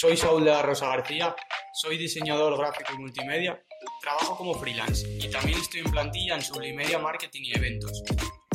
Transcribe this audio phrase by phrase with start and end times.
[0.00, 1.36] Soy Saúl de la Rosa García,
[1.74, 3.62] soy diseñador gráfico y multimedia,
[4.00, 8.02] trabajo como freelance y también estoy en plantilla en Sublimedia Marketing y Eventos.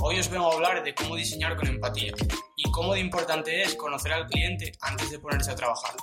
[0.02, 2.14] Hoy os vengo a hablar de cómo diseñar con empatía
[2.58, 5.94] y cómo de importante es conocer al cliente antes de ponerse a trabajar.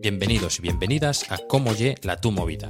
[0.00, 2.68] Bienvenidos y bienvenidas a Cómo Ye la Tu Movida.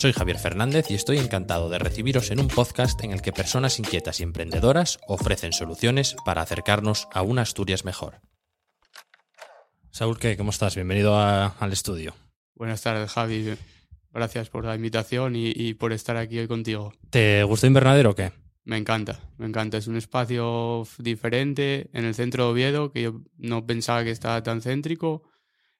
[0.00, 3.78] Soy Javier Fernández y estoy encantado de recibiros en un podcast en el que personas
[3.78, 8.20] inquietas y emprendedoras ofrecen soluciones para acercarnos a una Asturias mejor.
[9.90, 10.36] Saúl, ¿qué?
[10.36, 10.74] ¿cómo estás?
[10.74, 12.14] Bienvenido al estudio.
[12.54, 13.54] Buenas tardes, Javi.
[14.12, 16.92] Gracias por la invitación y, por estar aquí hoy contigo.
[17.10, 18.32] ¿Te gustó Invernadero o qué?
[18.64, 19.76] Me encanta, me encanta.
[19.76, 24.42] Es un espacio diferente en el centro de Oviedo que yo no pensaba que estaba
[24.42, 25.22] tan céntrico,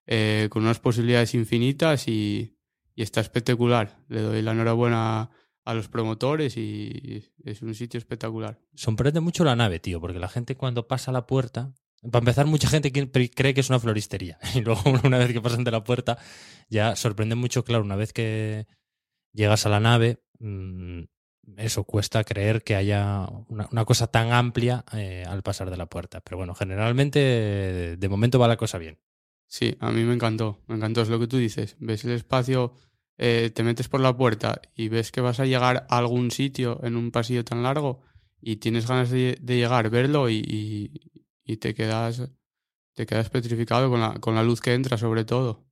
[0.06, 2.56] eh, con unas posibilidades infinitas y,
[2.96, 3.98] está espectacular.
[4.08, 5.30] Le doy la enhorabuena
[5.64, 8.58] a los promotores y es un sitio espectacular.
[8.74, 12.68] Sorprende mucho la nave, tío, porque la gente cuando pasa la puerta para empezar, mucha
[12.68, 14.38] gente cree que es una floristería.
[14.54, 16.18] Y luego, una vez que pasan de la puerta,
[16.68, 18.66] ya sorprende mucho, claro, una vez que
[19.32, 21.02] llegas a la nave, mm,
[21.56, 26.20] eso cuesta creer que haya una, cosa tan amplia eh, al pasar de la puerta.
[26.20, 28.98] Pero bueno, generalmente, de momento va la cosa bien.
[29.46, 31.76] Sí, a mí me encantó, me encantó, es lo que tú dices.
[31.80, 32.74] Ves el espacio,
[33.16, 36.80] eh, te metes por la puerta y ves que vas a llegar a algún sitio
[36.84, 38.02] en un pasillo tan largo
[38.40, 41.17] y tienes ganas de, llegar, verlo y, y
[41.56, 42.30] te quedas,
[42.94, 45.67] te quedas petrificado con la, con la luz que entra sobre todo.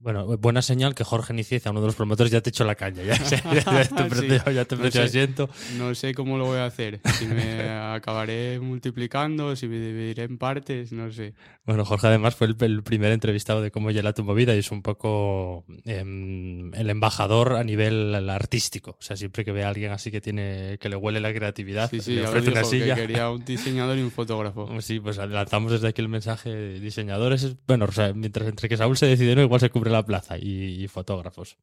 [0.00, 3.02] Bueno, buena señal que Jorge Nicieza, uno de los promotores, ya te echó la caña.
[3.02, 5.50] Ya, te, precio, asiento.
[5.76, 7.02] No sé cómo lo voy a hacer.
[7.18, 11.34] Si me acabaré multiplicando, si me dividiré en partes, no sé.
[11.66, 14.80] Bueno, Jorge además fue el, primer entrevistado de cómo llega tu movida y es un
[14.80, 18.92] poco em, el embajador a nivel artístico.
[18.92, 21.90] O sea, siempre que ve a alguien así que tiene que le huele la creatividad,
[21.90, 22.94] sí, sí, le ofrece una silla.
[22.94, 24.80] Que quería un diseñador y un fotógrafo.
[24.80, 27.54] Sí, pues lanzamos desde aquí el mensaje diseñadores.
[27.66, 30.86] Bueno, o sea, mientras entre que Saúl se decidió, igual se cubre la plaza y,
[30.88, 31.56] fotógrafos.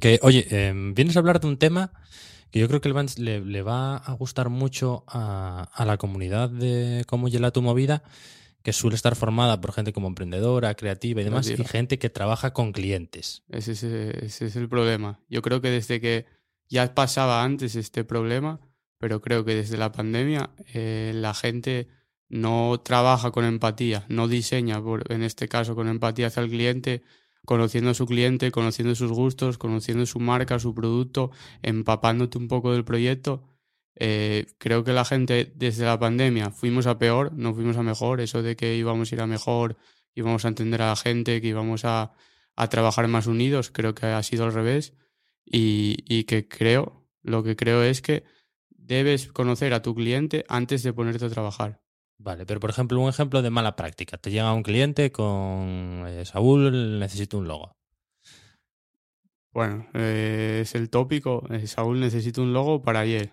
[0.00, 1.92] Que, oye, em, vienes a hablar de un tema
[2.54, 2.88] que yo creo que
[3.18, 8.04] le, va a gustar mucho a, la comunidad de cómo llega tu movida,
[8.62, 12.52] que suele estar formada por gente como emprendedora, creativa y demás, y gente que trabaja
[12.52, 13.42] con clientes.
[13.48, 13.72] Ese,
[14.24, 15.18] es el problema.
[15.28, 16.26] Yo creo que desde que
[16.68, 18.60] ya pasaba antes este problema,
[18.98, 21.88] pero creo que desde la pandemia eh, la gente
[22.28, 27.02] no trabaja con empatía, no diseña, en este caso, con empatía hacia el cliente,
[27.44, 31.30] conociendo a su cliente, conociendo sus gustos, conociendo su marca, su producto,
[31.62, 33.44] empapándote un poco del proyecto.
[33.96, 38.20] Eh, creo que la gente desde la pandemia fuimos a peor, no fuimos a mejor.
[38.20, 39.76] Eso de que íbamos a ir a mejor,
[40.14, 42.12] íbamos a entender a la gente, que íbamos a,
[42.56, 44.94] a trabajar más unidos, creo que ha sido al revés.
[45.46, 48.24] Y, y que creo, lo que creo es que
[48.70, 51.83] debes conocer a tu cliente antes de ponerte a trabajar.
[52.18, 54.16] Vale, pero por ejemplo, un ejemplo de mala práctica.
[54.16, 57.76] Te llega un cliente con eh, Saúl, necesito un logo.
[59.52, 61.44] Bueno, eh, es el tópico.
[61.50, 63.32] Eh, Saúl, necesito un logo para ayer.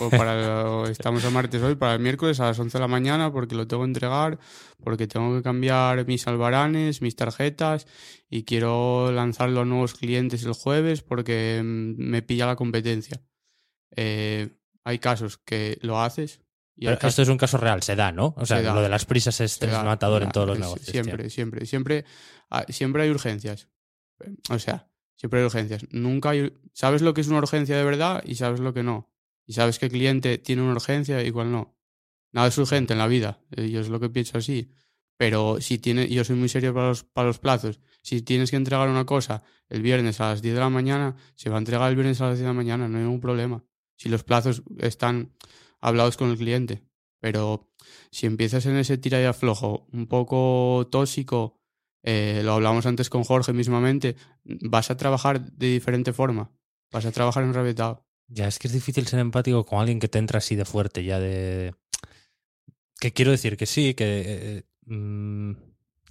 [0.00, 3.32] O para, estamos a martes hoy, para el miércoles a las 11 de la mañana,
[3.32, 4.38] porque lo tengo que entregar,
[4.82, 7.86] porque tengo que cambiar mis albaranes, mis tarjetas,
[8.28, 13.22] y quiero lanzarlo a nuevos clientes el jueves porque mm, me pilla la competencia.
[13.96, 16.40] hay casos que lo haces,
[16.88, 18.34] esto es un caso real, se da, ¿no?
[18.36, 20.86] O sea, lo de las prisas es matador en todos los negocios.
[20.86, 22.04] Siempre, siempre, siempre,
[22.68, 23.68] siempre hay urgencias.
[24.48, 25.86] O sea, siempre hay urgencias.
[25.90, 26.52] Nunca hay.
[26.72, 29.10] Sabes lo que es una urgencia de verdad y sabes lo que no.
[29.46, 31.76] Y sabes que el cliente tiene una urgencia y cuál no.
[32.32, 33.40] Nada es urgente en la vida.
[33.56, 34.70] Eh, yo es lo que pienso así.
[35.16, 37.80] Pero si tiene, yo soy muy serio para los, para los plazos.
[38.02, 41.50] Si tienes que entregar una cosa el viernes a las 10 de la mañana, se
[41.50, 43.62] va a entregar el viernes a las 10 de la mañana, no hay ningún problema.
[43.96, 45.32] Si los plazos están
[45.80, 46.82] hablados con el cliente.
[47.20, 47.70] Pero
[48.10, 51.60] si empiezas en ese tira y aflojo un poco tóxico,
[52.02, 56.50] eh, lo hablamos antes con Jorge mismamente, vas a trabajar de diferente forma.
[56.90, 58.06] Vas a trabajar en enrabietado.
[58.26, 61.04] Ya, es que es difícil ser empático con alguien que te entra así de fuerte,
[61.04, 61.74] ya de.
[62.98, 64.22] Que quiero decir que sí, que.
[64.26, 65.52] Eh, mm,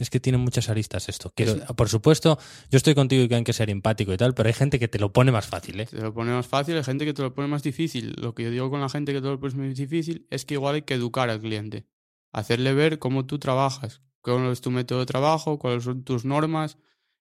[0.03, 1.33] es que tiene muchas aristas esto.
[1.75, 4.53] por supuesto, yo estoy contigo y que hay que ser empático y tal, pero hay
[4.53, 5.85] gente que te lo pone más fácil, ¿eh?
[5.85, 8.15] Te lo pone más fácil, hay gente que te lo pone más difícil.
[8.17, 10.55] Lo que yo digo con la gente que te lo pone más difícil es que
[10.55, 11.85] igual hay que educar al cliente.
[12.31, 16.77] Hacerle ver cómo tú trabajas, cuál es tu método de trabajo, cuáles son tus normas,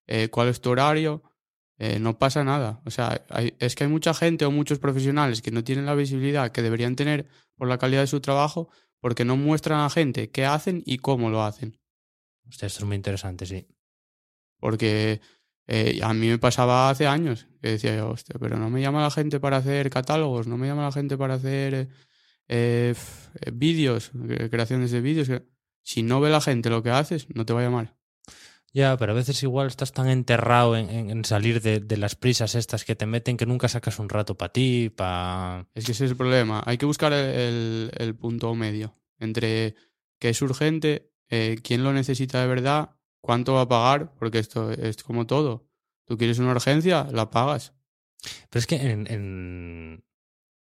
[0.07, 1.23] eh, cuál es tu horario.
[1.81, 2.83] Eh, no pasa nada.
[2.85, 3.25] O sea,
[3.61, 6.97] es que hay mucha gente o muchos profesionales que no tienen la visibilidad que deberían
[6.97, 8.69] tener por la calidad de su trabajo
[9.01, 11.79] porque no muestran a la gente qué hacen y cómo lo hacen.
[12.49, 13.67] Hostia, esto es muy interesante, sí.
[14.61, 15.21] Porque
[15.67, 19.03] eh, a mí me pasaba hace años que decía yo, hostia, pero no me llama
[19.03, 21.89] la gente para hacer catálogos, no me llama la gente para hacer eh,
[22.49, 22.95] eh,
[23.53, 24.11] vídeos,
[24.51, 25.31] creaciones de vídeos.
[25.83, 27.97] Si no ve la gente lo que haces, no te va a llamar.
[28.73, 32.15] Ya, pero a veces igual estás tan enterrado en, en- en salir de, de las
[32.17, 35.67] prisas estas que te meten que nunca sacas un rato para ti, para...
[35.75, 36.63] Es que ese es el problema.
[36.67, 39.75] Hay que buscar el, el- el punto medio entre
[40.21, 42.91] que es urgente, eh, quién lo necesita de verdad,
[43.21, 45.67] cuánto va a pagar, porque esto es como todo.
[46.07, 47.73] Tú quieres una urgencia, la pagas.
[48.51, 50.05] Pero es que en, en,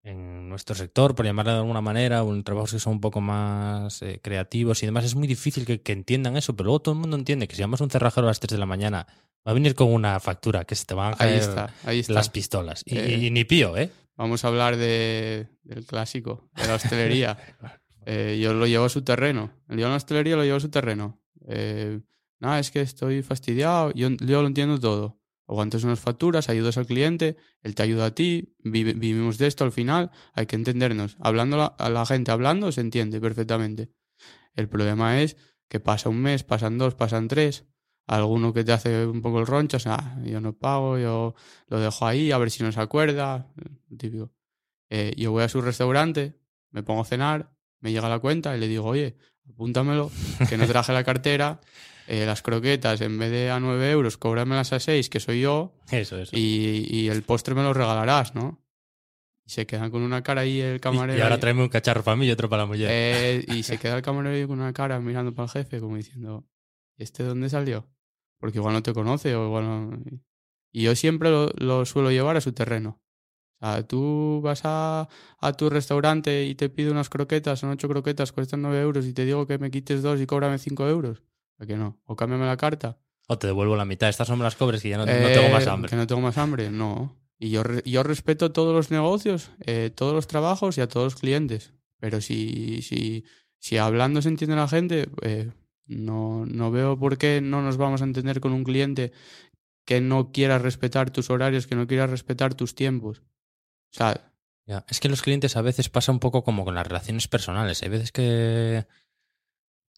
[0.03, 3.21] en nuestro sector, por llamarlo de alguna manera, o en trabajos que son un poco
[3.21, 6.93] más eh, creativos y demás, es muy difícil que, que entiendan eso, pero luego todo
[6.95, 9.07] el mundo entiende que si llamas a un cerrajero a las 3 de la mañana,
[9.47, 11.99] va a venir con una factura que se te van a Ahí caer está, ahí
[11.99, 12.13] está.
[12.13, 12.83] las pistolas.
[12.85, 13.91] Y, Eh, y ni pío, ¿eh?
[14.17, 17.37] Vamos a hablar de, del clásico, de la hostelería.
[18.05, 19.51] Eh, yo lo llevo a su terreno.
[19.67, 21.21] El día de la hostelería lo llevo a su terreno.
[21.47, 22.01] Eh,
[22.39, 23.91] nada, es que estoy fastidiado.
[23.93, 25.19] Yo, yo lo entiendo todo.
[25.47, 29.71] Aguantas unas facturas, ayudas al cliente, él te ayuda a ti, vivimos de esto al
[29.71, 31.17] final, hay que entendernos.
[31.19, 33.89] Hablando la- a la gente hablando se entiende perfectamente.
[34.55, 35.37] El problema es
[35.67, 37.65] que pasa un mes, pasan dos, pasan tres,
[38.07, 41.35] alguno que te hace un poco el roncho, sea, yo no pago, yo
[41.67, 43.51] lo dejo ahí, a ver si no se acuerda,
[43.97, 44.31] típico.
[44.89, 46.39] Eh, yo voy a su restaurante,
[46.71, 49.15] me pongo a cenar, me llega la cuenta y le digo, oye,
[49.49, 50.11] apúntamelo,
[50.49, 51.59] que no traje la cartera,
[52.07, 55.73] eh, las croquetas en vez de a 9 euros, cóbramelas a 6, que soy yo,
[55.91, 56.35] Eso, eso.
[56.35, 58.61] y, y el postre me lo regalarás, ¿no?
[59.45, 61.17] Y se quedan con una cara ahí el Y- camarero.
[61.17, 62.87] y ahora ahí, tráeme un cacharro para mí y otro para la mujer.
[62.91, 65.95] eh, y se queda el camarero ahí con una cara mirando para el jefe, como
[65.97, 66.45] diciendo,
[66.97, 67.87] ¿y este de dónde salió?
[68.39, 69.99] Porque igual no te conoce o igual no...
[70.71, 73.01] Y yo siempre lo, lo suelo llevar a su terreno.
[73.61, 75.09] O sea, tú vas a,
[75.39, 79.13] a tu restaurante y te pido unas croquetas, son ocho croquetas, cuestan nueve euros y
[79.13, 81.23] te digo que me quites dos y cóbrame cinco euros.
[81.59, 81.99] ¿A que no?
[82.05, 82.97] O cámbiame la carta.
[83.27, 84.07] O te devuelvo la mitad.
[84.09, 85.89] Estas son las cobres que ya no, no tengo más Eh, hambre.
[85.89, 87.17] Que no tengo más hambre, no.
[87.37, 91.21] Y yo, yo respeto todos los negocios, eh, todos los trabajos y a todos los
[91.21, 91.73] clientes.
[91.99, 93.25] Pero si, si,
[93.59, 95.51] si hablando se entiende la gente, eh,
[95.85, 99.11] no, no veo por qué no nos vamos a entender con un cliente
[99.85, 103.21] que no quiera respetar tus horarios, que no quiera respetar tus tiempos.
[103.91, 107.81] Ya, Es que los clientes a veces pasa un poco como con las relaciones personales.
[107.81, 108.85] Hay veces que,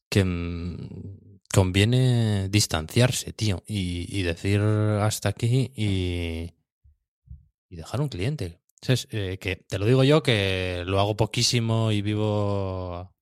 [0.08, 6.54] que mm, conviene distanciarse, tío, y, y decir hasta aquí y,
[7.68, 8.60] y dejar un cliente.
[8.80, 9.06] ¿Sabes?
[9.12, 13.14] Eh, que te lo digo yo que lo hago poquísimo y vivo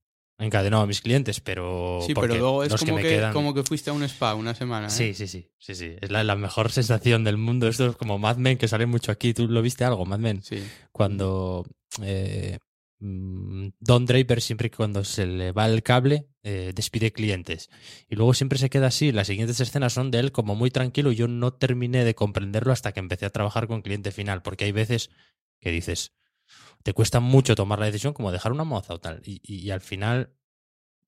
[0.45, 3.91] encadenado a mis clientes, pero sí, pero luego es como que, quedan- como que fuiste
[3.91, 4.87] a un spa una semana.
[4.87, 4.91] ¿eh?
[4.91, 5.97] Sí, sí, sí, sí, sí.
[6.01, 7.69] Es la, la mejor sensación del mundo.
[7.69, 9.35] Esto es como Mad Men que sale mucho aquí.
[9.35, 10.43] ¿Tú lo viste algo, Mad Men?
[10.43, 10.63] Sí.
[10.93, 11.67] cuando
[12.03, 12.59] eh,
[13.01, 17.69] mm, Don Draper siempre que cuando se le va el cable eh, despide clientes
[18.09, 21.13] y luego siempre se queda así las siguientes escenas son de él como muy tranquilo
[21.13, 24.65] y yo no terminé de comprenderlo hasta que empecé a trabajar con cliente final porque
[24.65, 25.11] hay veces
[25.61, 26.13] que dices
[26.83, 29.71] te cuesta mucho tomar la decisión como dejar una moza o tal y, y- y
[29.71, 30.33] al final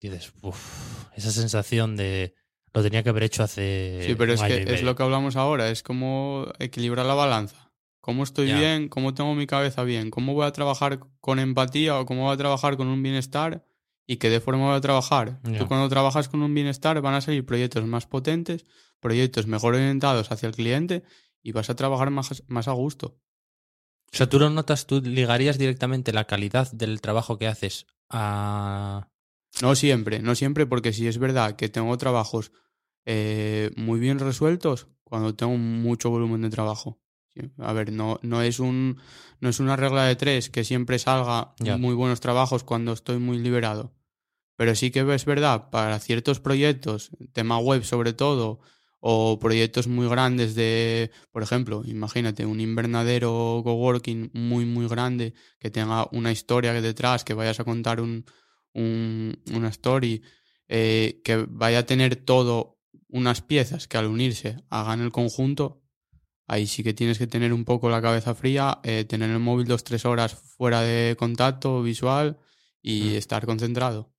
[0.00, 2.34] dices "Uf, esa sensación de
[2.74, 4.84] lo tenía que haber hecho hace Sí, pero es que es medio".
[4.84, 7.70] lo que hablamos ahora, es como equilibrar la balanza.
[8.00, 8.88] ¿Cómo estoy bien?
[8.88, 10.10] ¿Cómo tengo mi cabeza bien?
[10.10, 13.64] ¿Cómo voy a trabajar con empatía o cómo voy a trabajar con un bienestar?
[14.08, 15.40] ¿Y qué de forma voy a trabajar?
[15.58, 18.64] Tú cuando trabajas con un bienestar van a salir proyectos más potentes,
[18.98, 21.04] proyectos mejor orientados hacia el cliente
[21.42, 23.20] y vas a trabajar más, más a gusto.
[24.12, 29.08] O sea, tú lo notas, tú ligarías directamente la calidad del trabajo que haces a...
[29.60, 32.52] No siempre, no siempre, porque si es verdad que tengo trabajos
[33.06, 37.00] eh, muy bien resueltos cuando tengo mucho volumen de trabajo.
[37.58, 38.98] A ver, no, no, es un,
[39.40, 41.78] no es una regla de tres que siempre salga Ya.
[41.78, 43.94] muy buenos trabajos cuando estoy muy liberado.
[44.56, 48.60] Pero sí que es verdad, para ciertos proyectos, tema web sobre todo,
[49.04, 55.70] o proyectos muy grandes de, por ejemplo, imagínate, un invernadero coworking muy, muy grande, que
[55.72, 58.24] tenga una historia detrás, que vayas a contar un,
[58.74, 60.22] un- una story,
[60.68, 62.78] eh, que vaya a tener todo
[63.08, 65.82] unas piezas que al unirse hagan el conjunto,
[66.46, 69.66] ahí sí que tienes que tener un poco la cabeza fría, eh, tener el móvil
[69.66, 72.38] dos, tres horas fuera de contacto visual
[72.80, 73.16] y Mm.
[73.16, 74.12] estar concentrado.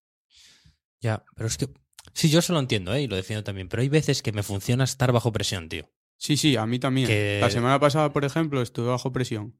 [0.99, 1.67] Ya, pero es que...
[2.13, 3.01] Sí, yo se lo entiendo, ¿eh?
[3.03, 3.67] Y lo defiendo también.
[3.69, 5.89] Pero hay veces que me funciona estar bajo presión, tío.
[6.17, 7.07] Sí, sí, a mí también.
[7.07, 9.59] Que- La semana pasada, por ejemplo, estuve bajo presión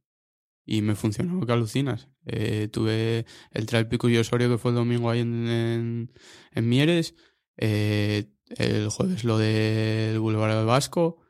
[0.65, 2.09] y me funcionó que alucinas.
[2.25, 6.13] Eh, tuve el Trail Pico y Osorio que fue el domingo ahí en, en,
[6.51, 7.15] en Mieres,
[7.57, 11.21] eh, el jueves lo del Boulevard del Vasco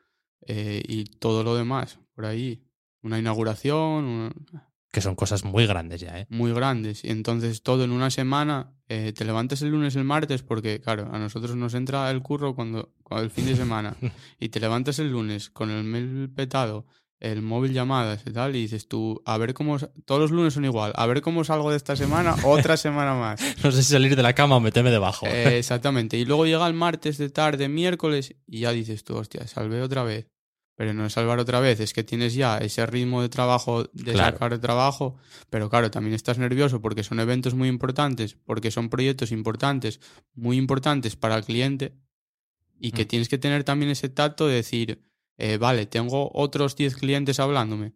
[0.46, 2.62] eh, y todo lo demás por ahí.
[3.02, 4.34] Una inauguración, una-
[4.94, 6.26] Que son cosas muy grandes ya, ¿eh?
[6.28, 7.02] muy grandes.
[7.02, 11.08] Y entonces todo en una semana, eh, te levantas el lunes, el martes, porque claro,
[11.12, 13.96] a nosotros nos entra el curro cuando, cuando el fin de semana.
[14.38, 16.86] y te levantas el lunes con el mail petado
[17.24, 20.66] el móvil llamadas y tal, y dices tú, a ver cómo, todos los lunes son
[20.66, 23.40] igual, a ver cómo salgo de esta semana, otra semana más.
[23.64, 25.26] No sé si salir de la cama o meterme debajo.
[25.26, 26.18] Eh, exactamente.
[26.18, 30.04] Y luego llega el martes de tarde, miércoles, y ya dices tú, hostia, salvé otra
[30.04, 30.28] vez.
[30.76, 34.12] Pero no es salvar otra vez, es que tienes ya ese ritmo de trabajo, de
[34.12, 34.32] Claro.
[34.32, 35.16] sacar de trabajo,
[35.48, 40.00] pero claro, también estás nervioso porque son eventos muy importantes, porque son proyectos importantes,
[40.34, 41.94] muy importantes para el cliente,
[42.80, 43.08] y que Mm.
[43.08, 45.00] tienes que tener también ese tacto de decir,
[45.38, 47.92] eh, vale, tengo otros 10 clientes hablándome,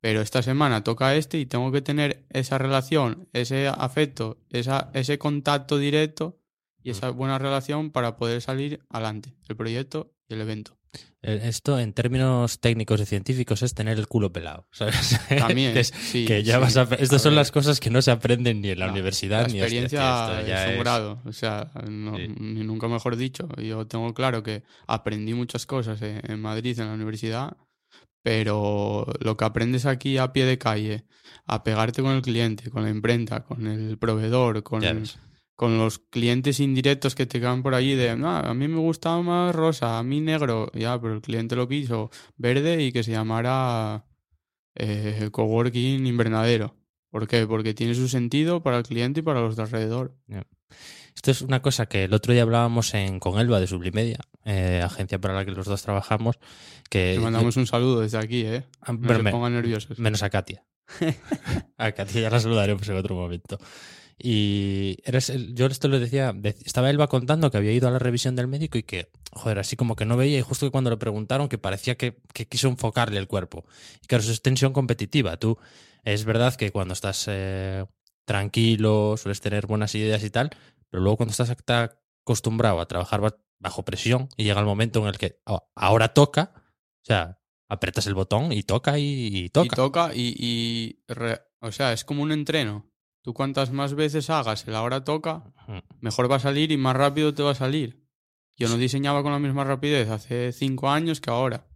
[0.00, 5.16] pero esta semana toca este y tengo que tener esa relación, ese afecto, esa, ese
[5.18, 6.40] contacto directo
[6.82, 10.76] y esa buena relación para poder salir adelante, el proyecto y el evento.
[11.22, 14.66] Eh, Esto, en términos técnicos y científicos, es tener el culo pelado.
[14.72, 15.20] ¿sabes?
[15.38, 16.60] También, que, es- sí, que ya sí.
[16.60, 16.82] vas a...
[16.96, 19.60] Estas son las cosas que no se aprenden ni en la no, universidad La ni
[19.60, 22.28] hostia, experiencia esto ya es un grado, o sea, no- Sí.
[22.38, 23.48] ni nunca mejor dicho.
[23.62, 27.56] Yo tengo claro que aprendí muchas cosas en, en Madrid, en la universidad,
[28.22, 31.04] pero lo que aprendes aquí a pie de calle,
[31.46, 35.18] a pegarte con el cliente, con la imprenta, con el proveedor, con, ya ves.
[35.60, 39.20] Con los clientes indirectos que te quedan por allí de, no, a mí me gustaba
[39.20, 43.12] más rosa, a mí negro, ya, pero el cliente lo quiso verde y que se
[43.12, 44.06] llamara
[44.74, 46.76] eh, coworking invernadero.
[47.10, 47.46] ¿Por qué?
[47.46, 50.16] Porque tiene su sentido para el cliente y para los de alrededor.
[51.14, 54.80] Esto es una cosa que el otro día hablábamos en, con Elba de Sublimedia, eh,
[54.82, 56.38] agencia para la que los dos trabajamos,
[56.88, 57.16] que...
[57.16, 58.64] Le mandamos un saludo desde aquí, ¿eh?
[58.80, 59.98] Ah, No pero se me- pongan nerviosos.
[59.98, 60.64] Menos a Katia.
[61.78, 63.58] a Katia ya la saludaremos en otro momento.
[64.18, 67.90] Y eres el- yo esto lo decía, de- estaba Elba contando que había ido a
[67.90, 70.70] la revisión del médico y que, joder, así como que no veía y justo que
[70.70, 73.64] cuando le preguntaron que parecía que, que quiso enfocarle el cuerpo.
[74.02, 75.36] Y claro, eso es tensión competitiva.
[75.38, 75.58] Tú,
[76.04, 77.86] es verdad que cuando estás eh,
[78.26, 80.50] tranquilo, sueles tener buenas ideas y tal,
[80.90, 81.50] pero luego cuando estás
[82.24, 86.08] acostumbrado a trabajar ba- bajo presión y llega el momento en el que "Ah, ahora
[86.14, 87.39] toca, o sea,
[87.70, 89.66] apretas el botón y toca y, y toca.
[89.66, 92.90] Y toca y, y re- o sea, es como un entreno.
[93.22, 95.44] Tú cuantas más veces hagas el ahora toca,
[96.00, 98.06] mejor va a salir y más rápido te va a salir.
[98.56, 101.66] Yo no diseñaba con la misma rapidez hace cinco años que ahora.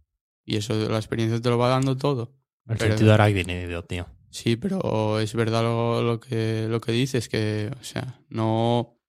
[0.43, 2.35] Y eso, la experiencia te lo va dando todo.
[2.67, 4.07] El Pero- sentido arácnido, tío.
[4.29, 8.99] Sí, pero es verdad lo, lo que, lo que dices, que, o sea, no,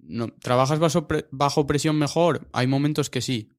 [0.00, 2.48] no trabajas bajo, pre- bajo presión mejor.
[2.52, 3.50] Hay momentos que sí,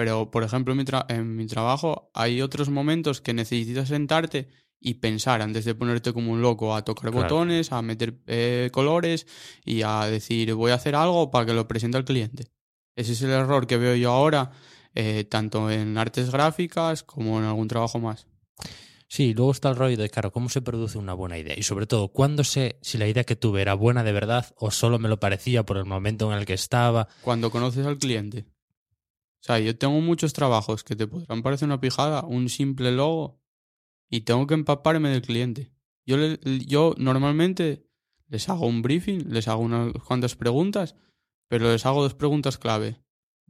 [0.00, 4.48] pero por ejemplo en mi, tra- en mi trabajo hay otros momentos que necesitas sentarte
[4.80, 7.24] y pensar antes de ponerte como un loco a tocar Claro.
[7.24, 9.26] botones, a meter eh, colores
[9.62, 12.46] y a decir voy a hacer algo para que lo presente al cliente.
[12.96, 14.52] Ese es el error que veo yo ahora,
[14.94, 18.26] eh, tanto en artes gráficas como en algún trabajo más.
[19.06, 21.54] Sí, luego está el rollo de, claro, cómo se produce una buena idea.
[21.58, 24.70] Y sobre todo, ¿cuándo sé si la idea que tuve era buena de verdad o
[24.70, 27.06] solo me lo parecía por el momento en el que estaba?
[27.20, 28.46] cuando conoces al cliente.
[29.40, 33.40] O sea, yo tengo muchos trabajos que te podrán parecer una pijada, un simple logo,
[34.10, 35.72] y tengo que empaparme del cliente.
[36.06, 37.86] Yo, le- yo normalmente
[38.28, 40.94] les hago un briefing, les hago unas cuantas preguntas,
[41.48, 43.02] pero les hago dos preguntas clave.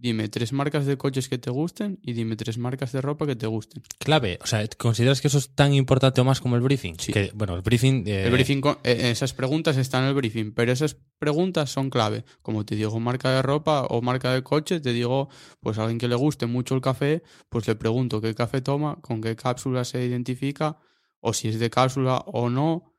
[0.02, 3.36] Dime tres marcas de coches que te gusten y dime tres marcas de ropa que
[3.36, 3.82] te gusten.
[3.98, 6.94] Clave, o sea, ¿consideras que eso es tan importante o más como el briefing?
[6.98, 7.12] Sí.
[7.12, 8.04] Que, bueno, el briefing...
[8.06, 11.90] eh, El briefing, con- eh, esas preguntas están en el briefing, pero esas preguntas son
[11.90, 12.24] clave.
[12.40, 15.28] Como te digo marca de ropa o marca de coche, te digo,
[15.60, 18.96] pues a alguien que le guste mucho el café, pues le pregunto qué café toma,
[19.02, 20.78] con qué cápsula se identifica,
[21.20, 22.94] o si es de cápsula o no,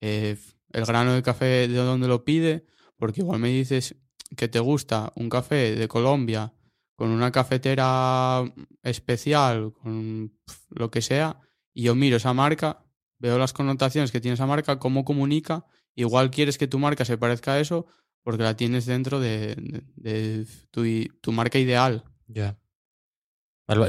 [0.00, 0.38] eh,
[0.72, 2.64] el grano de café de dónde lo pide,
[2.96, 3.94] porque igual me dices
[4.36, 6.52] que te gusta un café de Colombia
[6.96, 8.42] con una cafetera
[8.82, 10.32] especial, con
[10.70, 11.40] lo que sea,
[11.74, 12.84] y yo miro esa marca,
[13.18, 17.18] veo las connotaciones que tiene esa marca, cómo comunica, igual quieres que tu marca se
[17.18, 17.86] parezca a eso
[18.22, 20.84] porque la tienes dentro de, tu,
[21.20, 22.02] tu marca ideal.
[22.26, 22.58] Ya.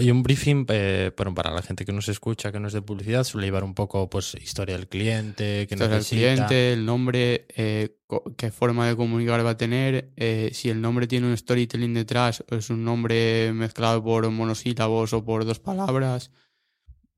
[0.02, 2.74] Y un briefing, eh, bueno, para la gente que no se escucha, que no es
[2.74, 6.48] de publicidad, suele llevar un poco, pues, historia del cliente, que Entonces, el necesita.
[6.48, 7.96] cliente, el nombre, eh,
[8.38, 12.44] qué forma de comunicar va a tener, eh, si el nombre tiene un storytelling detrás
[12.50, 16.32] o es un nombre mezclado por monosílabos o por dos palabras,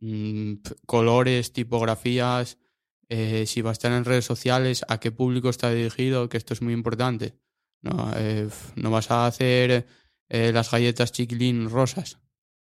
[0.02, 2.58] mm, colores, tipografías,
[3.08, 6.54] eh, si va a estar en redes sociales, a qué público está dirigido, que esto
[6.54, 7.36] es muy importante.
[7.82, 9.88] No, Eh, no vas a hacer
[10.28, 12.20] eh, las galletas chiquilín rosas,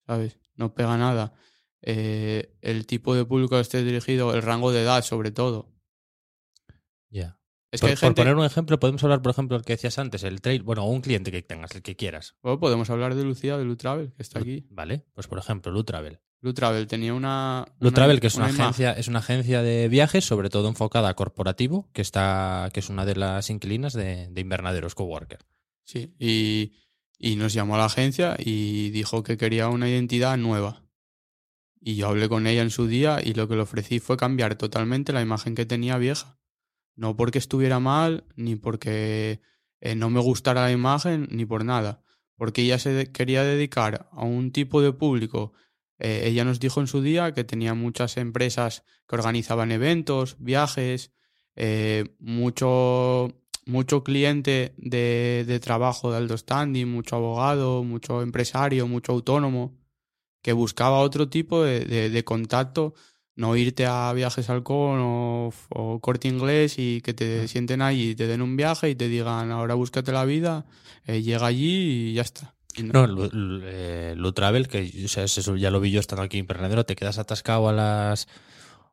[0.08, 0.38] ¿sabes?
[0.56, 1.34] No pega nada.
[1.82, 5.70] Eh, el tipo de público que esté dirigido, el rango de edad sobre todo.
[7.10, 7.38] Ya.
[7.70, 10.40] Es por, que poner un ejemplo, podemos hablar, por ejemplo, el que decías antes, el
[10.40, 12.36] trail, bueno, o un cliente que tengas, el que quieras.
[12.42, 14.66] Bueno, podemos hablar de Lucía, de Lutravel, que está aquí.
[14.70, 16.18] Vale, pues por ejemplo, Lutravel.
[16.40, 17.66] Lutravel tenía una...
[17.66, 21.14] una- Lutravel, que es una, agencia, es una agencia de viajes, sobre todo enfocada a
[21.14, 25.40] corporativo, que está, que es una de las inquilinas de, de invernaderos coworker.
[25.84, 26.72] Sí, y,
[27.18, 30.84] y nos llamó a la agencia y dijo que quería una identidad nueva.
[31.80, 34.56] Y yo hablé con ella en su día y lo que le ofrecí fue cambiar
[34.56, 36.38] totalmente la imagen que tenía vieja.
[36.94, 39.40] No porque estuviera mal, ni porque
[39.80, 42.02] eh, no me gustara la imagen, ni por nada.
[42.36, 45.52] Porque ella se quería dedicar a un tipo de público.
[45.98, 51.12] Eh, ella nos dijo en su día que tenía muchas empresas que organizaban eventos, viajes,
[51.56, 59.12] eh, mucho, mucho cliente de, de trabajo de alto standing, mucho abogado, mucho empresario, mucho
[59.12, 59.76] autónomo,
[60.42, 62.94] que buscaba otro tipo de, de, de contacto
[63.38, 68.14] no irte a viajes al con o, corte inglés y que te sienten ahí y
[68.16, 70.66] te den un viaje y te digan ahora búscate la vida,
[71.06, 72.56] eh, llega allí y ya está.
[72.82, 73.28] no, no
[73.64, 76.96] eh, Travel, que o sea, eso ya lo vi yo estando aquí en Pernadero, te
[76.96, 78.26] quedas atascado a las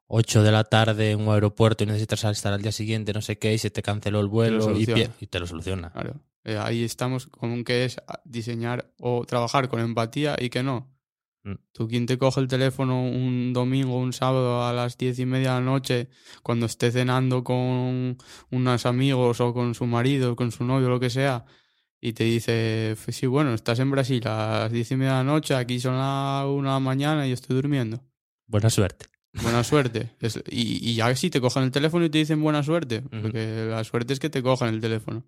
[0.07, 3.37] 8 de la tarde en un aeropuerto y necesitas estar al día siguiente, no sé
[3.37, 4.83] qué, y se te canceló el vuelo y,
[5.19, 5.91] y, te lo soluciona.
[5.91, 6.21] Claro.
[6.43, 10.95] Eh, ahí estamos con que es diseñar o trabajar con empatía y que no.
[11.43, 11.53] Mm.
[11.71, 15.55] Tú, quien te coge el teléfono un domingo, un sábado a las diez y media
[15.55, 16.09] de la noche,
[16.43, 18.17] cuando esté cenando con
[18.51, 21.45] unos amigos o con su marido, con su novio, lo que sea,
[21.99, 25.23] y te dice, sí, bueno, estás en Brasil a las diez y media de la
[25.23, 28.03] noche, aquí son las una de la mañana y yo estoy durmiendo.
[28.45, 29.07] Buena suerte.
[29.41, 30.15] Buena suerte.
[30.49, 33.83] y, y, ya sí te cogen el teléfono y te dicen buena suerte, porque la
[33.83, 35.25] suerte es que te cogen el teléfono.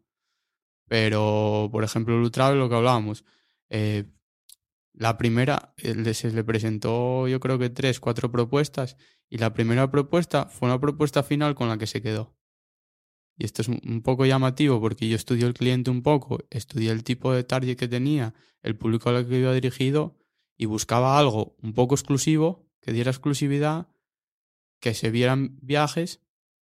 [0.87, 3.25] Pero, por ejemplo, Lutravel, lo que hablábamos,
[3.69, 4.05] eh,
[4.93, 8.97] la primera, eh, se le presentó yo creo que tres, cuatro propuestas
[9.29, 12.35] y la primera propuesta fue una propuesta final con la que se quedó.
[13.37, 17.03] Y esto es un poco llamativo porque yo estudié el cliente un poco, estudié el
[17.03, 18.33] tipo de target que tenía,
[18.63, 20.17] el público al que iba dirigido
[20.57, 23.89] y buscaba algo un poco exclusivo, que diera exclusividad,
[24.79, 26.21] que se vieran viajes,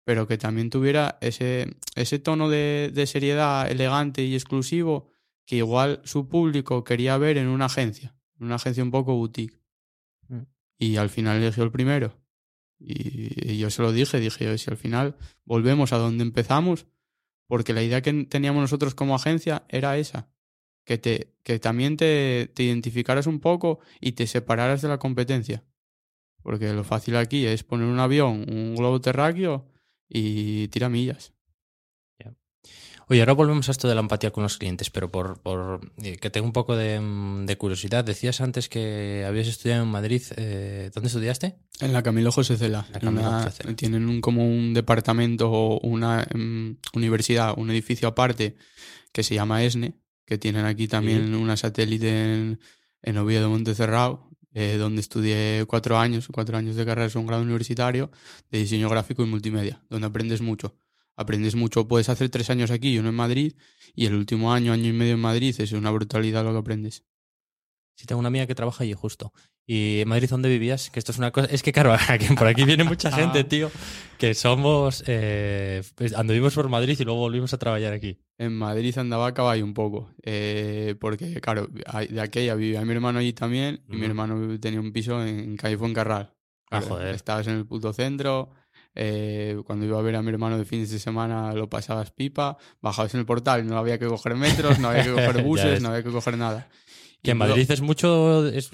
[0.04, 5.10] pero que también tuviera ese, ese tono de, de seriedad elegante y exclusivo
[5.46, 9.60] que igual su público quería ver en una agencia, en una agencia un poco boutique.
[10.28, 10.42] Mm.
[10.78, 12.18] Y al final eligió el primero.
[12.80, 16.86] Y, yo se lo dije, dije, si al final volvemos a donde empezamos,
[17.48, 20.30] porque la idea que teníamos nosotros como agencia era esa,
[20.86, 25.64] que, te, que también te, te identificaras un poco y te separaras de la competencia.
[26.44, 29.66] Porque lo fácil aquí es poner un avión, un globo terráqueo
[30.10, 31.34] y tira millas.
[33.10, 36.18] Oye, ahora volvemos a esto de la empatía con los clientes, pero por, por eh,
[36.18, 38.04] que tengo un poco mm, de, curiosidad.
[38.04, 40.22] Decías antes que habías estudiado en Madrid.
[40.38, 41.58] Eh, ¿Dónde estudiaste?
[41.82, 42.86] En la Camilo José Cela.
[43.76, 48.56] Tienen un, como un departamento o una um, universidad, un edificio aparte
[49.12, 52.60] que se llama ESNE, que tienen aquí también una satélite en,
[53.02, 57.44] en Oviedo Montecerrado, eh, donde estudié cuatro años, cuatro años de carrera, es un grado
[57.44, 58.12] universitario
[58.52, 60.76] de diseño gráfico y multimedia, donde aprendes mucho
[61.16, 61.88] aprendes mucho.
[61.88, 63.54] Puedes hacer tres años aquí y uno en Madrid,
[63.96, 67.04] y el último año, año y medio en Madrid, es una brutalidad lo que aprendes.
[67.96, 69.32] Sí, tengo una amiga que trabaja allí justo.
[69.66, 70.90] ¿Y en Madrid dónde vivías?
[70.90, 71.48] Que esto es una cosa.
[71.50, 71.96] Es que, claro,
[72.38, 73.72] por aquí viene mucha gente, tío,
[74.18, 75.04] que somos.
[75.08, 78.20] Eh, pues, anduvimos por Madrid y luego volvimos a trabajar aquí.
[78.38, 80.10] En Madrid andaba a caballo un poco.
[80.24, 84.92] Eh, porque, claro, de aquella vivía mi hermano allí también, y mi hermano tenía un
[84.92, 86.34] piso en Calle Fuencarral.
[86.70, 87.14] Ah, joder.
[87.14, 88.50] Estabas en el puto centro,
[88.96, 92.58] eh, cuando iba a ver a mi hermano de fines de semana lo pasabas pipa,
[92.82, 95.90] bajabas en el portal, no había que coger metros, no había que coger buses, no
[95.90, 96.68] había que coger nada.
[97.24, 98.70] Que en Madrid es mucho, es,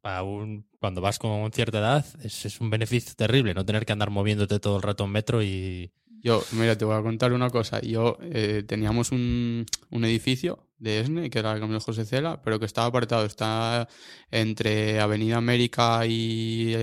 [0.00, 3.92] para un, cuando vas con cierta edad, es, es, un beneficio terrible no tener que
[3.92, 5.92] andar moviéndote todo el rato en metro y...
[6.20, 7.80] Yo, mira, te voy a contar una cosa.
[7.80, 12.58] Yo eh, teníamos un, un, edificio de ESNE, que era el Camino José Cela, pero
[12.58, 13.24] que estaba apartado.
[13.24, 13.88] Está
[14.32, 16.74] entre Avenida América y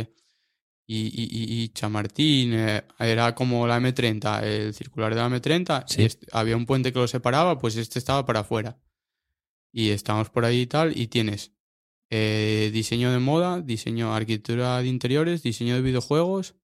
[0.87, 6.27] y, y, y Chamartín, eh, era como la M30, el circular de la M30, y
[6.31, 8.77] había un puente que lo separaba, pues este estaba para afuera.
[9.77, 11.51] Y estábamos por ahí y tal, y tienes
[12.09, 16.55] eh, diseño de moda, diseño, arquitectura de interiores, diseño de videojuegos,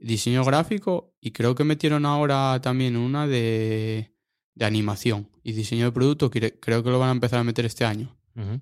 [0.00, 4.14] diseño gráfico, y creo que metieron ahora también una de,
[4.54, 7.66] de animación y diseño de producto, que creo que lo van a empezar a meter
[7.66, 8.16] este año.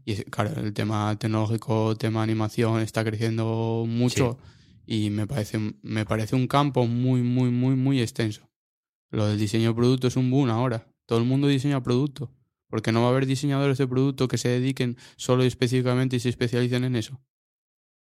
[0.05, 4.37] Y claro, el tema tecnológico, tema animación está creciendo mucho
[4.85, 8.51] y me parece, me parece un campo muy, muy, muy, muy extenso.
[9.11, 10.89] Lo del diseño de producto es un boom ahora.
[11.05, 12.33] Todo el mundo diseña producto.
[12.69, 16.21] Porque no va a haber diseñadores de producto que se dediquen solo y específicamente y
[16.21, 17.21] se especialicen en eso.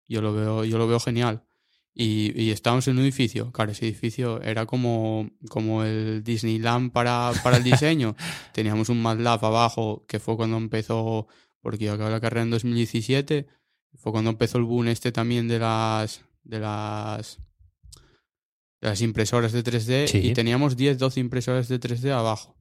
[0.09, 1.45] Yo lo veo, yo lo veo genial.
[1.93, 3.51] Y, y estábamos en un edificio.
[3.53, 8.15] Claro, ese edificio era como, como el Disneyland para, para el diseño.
[8.53, 11.27] Teníamos un MATLAB abajo, que fue cuando empezó,
[11.61, 13.47] porque yo acabé la carrera en 2017.
[13.95, 17.39] Fue cuando empezó el boom este también de las, de las,
[18.83, 22.55] de las impresoras de 3D y teníamos 10, 12 impresoras de 3D abajo.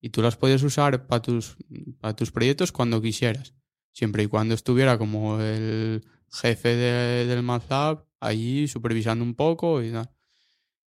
[0.00, 1.56] Y tú las podías usar para tus,
[2.16, 3.54] tus proyectos cuando quisieras.
[3.92, 9.92] Siempre y cuando estuviera como el jefe de- del MATLAB, allí supervisando un poco y
[9.92, 10.10] tal.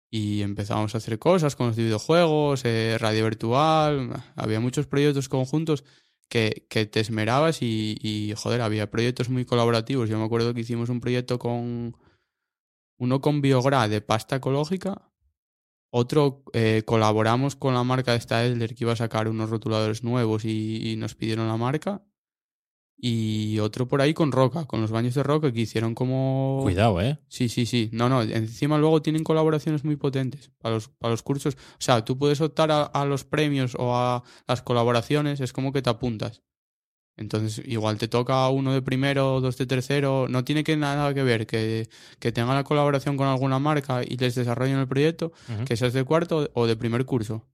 [0.10, 5.84] Y empezamos a hacer cosas con los videojuegos, eh, radio virtual, había muchos proyectos conjuntos
[6.30, 10.10] que, que te esmerabas y, joder, había proyectos muy colaborativos.
[10.10, 11.98] Yo me acuerdo que hicimos un proyecto con
[13.00, 15.12] uno con Biogra de pasta ecológica,
[15.96, 20.04] otro eh, colaboramos con la marca de esta Elder que iba a sacar unos rotuladores
[20.04, 22.04] nuevos y, y nos pidieron la marca.
[22.98, 26.62] Y otro por ahí con Roca, con los baños de Roca que hicieron como...
[26.64, 27.20] Cuidado, ¿eh?
[27.28, 27.90] Sí, sí, sí.
[27.92, 28.24] No, no.
[28.24, 31.56] Encima luego tienen colaboraciones muy potentes para los, para los cursos.
[31.56, 35.72] O sea, tú puedes optar a, a los premios o a las colaboraciones, es como
[35.74, 36.42] que te apuntas.
[37.16, 40.28] Entonces, igual te toca uno de primero, dos de tercero.
[40.30, 41.88] No tiene que nada que ver que,
[42.20, 45.32] que tenga la colaboración con alguna marca y les desarrollen el proyecto,
[45.66, 47.46] que seas de cuarto o de primer curso.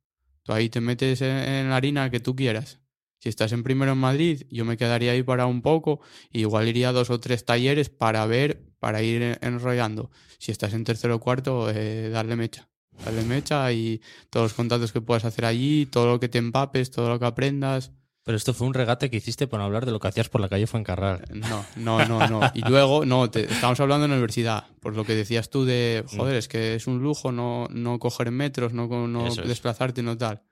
[0.44, 2.80] Tú ahí te metes en, la harina que tú quieras.
[3.20, 6.00] Si estás en primero en Madrid, yo me quedaría ahí para un poco,
[6.32, 10.10] y igual iría a dos o tres talleres para ver, para ir en- enrollando.
[10.38, 12.70] Si estás en tercero o cuarto, eh, darle mecha.
[13.04, 16.92] Darle mecha y todos los contactos que puedas hacer allí, todo lo que te empapes,
[16.92, 17.92] todo lo que aprendas.
[18.24, 20.50] Pero esto fue un regate que hiciste para hablar de lo que hacías por la
[20.50, 21.24] calle Fuencarral.
[21.32, 22.52] No, no, no, no.
[22.54, 24.68] Y luego, no, te, estamos hablando en la universidad.
[24.82, 28.32] Por lo que decías tú de, joder, es que es un lujo no, no coger
[28.32, 29.48] metros, no, no Eso es.
[29.48, 30.44] desplazarte, no tal.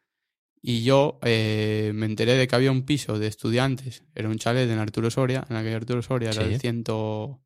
[0.62, 4.04] Y yo eh, me enteré de que había un piso de estudiantes.
[4.16, 7.42] Era un chalet en Arturo Soria, en la calle Arturo Soria, era el ciento...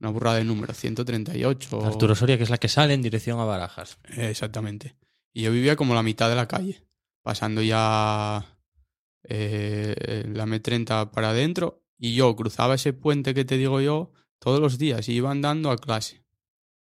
[0.00, 1.84] Una burrada de número, 138.
[1.84, 3.98] Arturo Soria, que es la que sale en dirección a Barajas.
[4.16, 4.94] Eh, Exactamente.
[5.32, 6.84] Y yo vivía como la mitad de la calle,
[7.22, 8.46] pasando ya
[9.28, 11.82] eh, la M30 para adentro.
[11.98, 15.70] Y yo cruzaba ese puente que te digo yo todos los días y iba andando
[15.70, 16.22] a clase.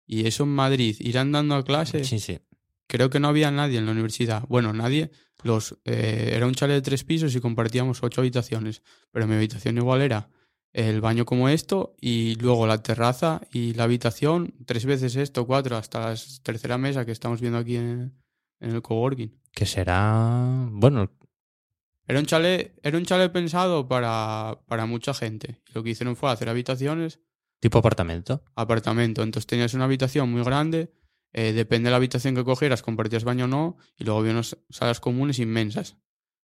[0.05, 2.39] Y eso en Madrid, ir andando a clase, Sí, sí.
[2.87, 4.43] creo que no había nadie en la universidad.
[4.47, 5.11] Bueno, nadie.
[5.43, 8.83] Los, eh, era un chalet de tres pisos y compartíamos ocho habitaciones.
[9.11, 10.29] Pero mi habitación igual era
[10.73, 15.77] el baño como esto y luego la terraza y la habitación, tres veces esto, cuatro,
[15.77, 18.13] hasta la tercera mesa que estamos viendo aquí en,
[18.59, 19.33] en el coworking.
[19.51, 20.67] Que será.
[20.71, 21.09] Bueno,
[22.07, 25.61] Era un chalet, era un chalet pensado para, para mucha gente.
[25.73, 27.19] Lo que hicieron fue hacer habitaciones,
[27.59, 28.43] tipo apartamento.
[28.55, 29.23] apartamento.
[29.23, 30.93] Entonces tenías una habitación muy grande,
[31.33, 34.57] eh, depende de la habitación que cogieras, compartías baño o no, y luego había unas
[34.69, 35.97] salas comunes inmensas.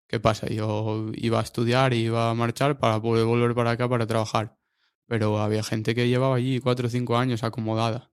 [0.08, 0.46] ¿Qué pasa?
[0.46, 4.56] Yo iba a estudiar iba a marchar para poder volver para acá para trabajar.
[5.08, 8.12] Pero había gente que llevaba allí cuatro o cinco años acomodada.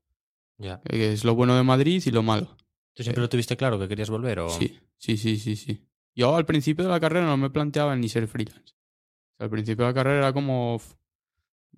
[0.58, 0.82] Ya.
[0.82, 2.58] Que es lo bueno de Madrid y lo malo.
[2.94, 4.40] ¿Tú siempre lo tuviste claro que querías volver?
[4.40, 4.50] O...
[4.50, 5.88] Sí, sí, sí, sí, sí.
[6.16, 8.74] Yo al principio de la carrera no me planteaba ni ser freelance.
[9.40, 10.96] Al principio de la carrera era como, "Uf,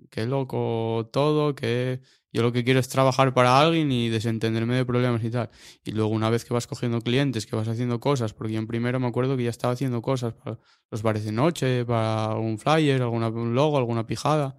[0.09, 4.85] qué loco todo, que yo lo que quiero es trabajar para alguien y desentenderme de
[4.85, 5.49] problemas y tal.
[5.83, 8.67] Y luego una vez que vas cogiendo clientes, que vas haciendo cosas, porque yo en
[8.67, 10.59] primero me acuerdo que ya estaba haciendo cosas para
[10.91, 14.57] los bares de noche, para algún flyer, alguna, un logo, alguna pijada.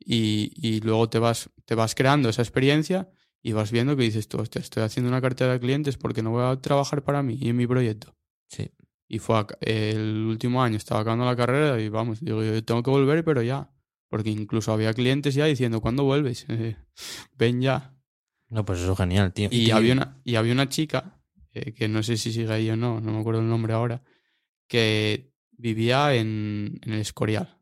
[0.00, 3.10] Y, y luego te vas, te vas creando esa experiencia
[3.42, 6.30] y vas viendo que dices tú, hostia, estoy haciendo una cartera de clientes porque no
[6.32, 8.16] voy a trabajar para mí y en mi proyecto.
[8.48, 8.70] Sí.
[9.06, 12.90] Y fue el último año, estaba acabando la carrera y vamos, digo, yo tengo que
[12.90, 13.70] volver, pero ya.
[14.08, 16.46] Porque incluso había clientes ya diciendo, ¿cuándo vuelves?
[17.36, 17.94] Ven ya.
[18.48, 19.48] No, pues eso es genial, tío.
[19.50, 21.20] Y Tío, había una, y había una chica,
[21.52, 24.02] eh, que no sé si sigue ahí o no, no me acuerdo el nombre ahora,
[24.68, 27.58] que vivía en, en el Escorial.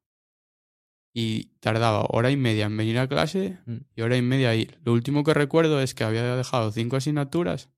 [1.14, 3.76] Y tardaba hora y media en venir a clase Mm.
[3.96, 4.78] y hora y media a ir.
[4.84, 7.68] Lo último que recuerdo es que había dejado cinco asignaturas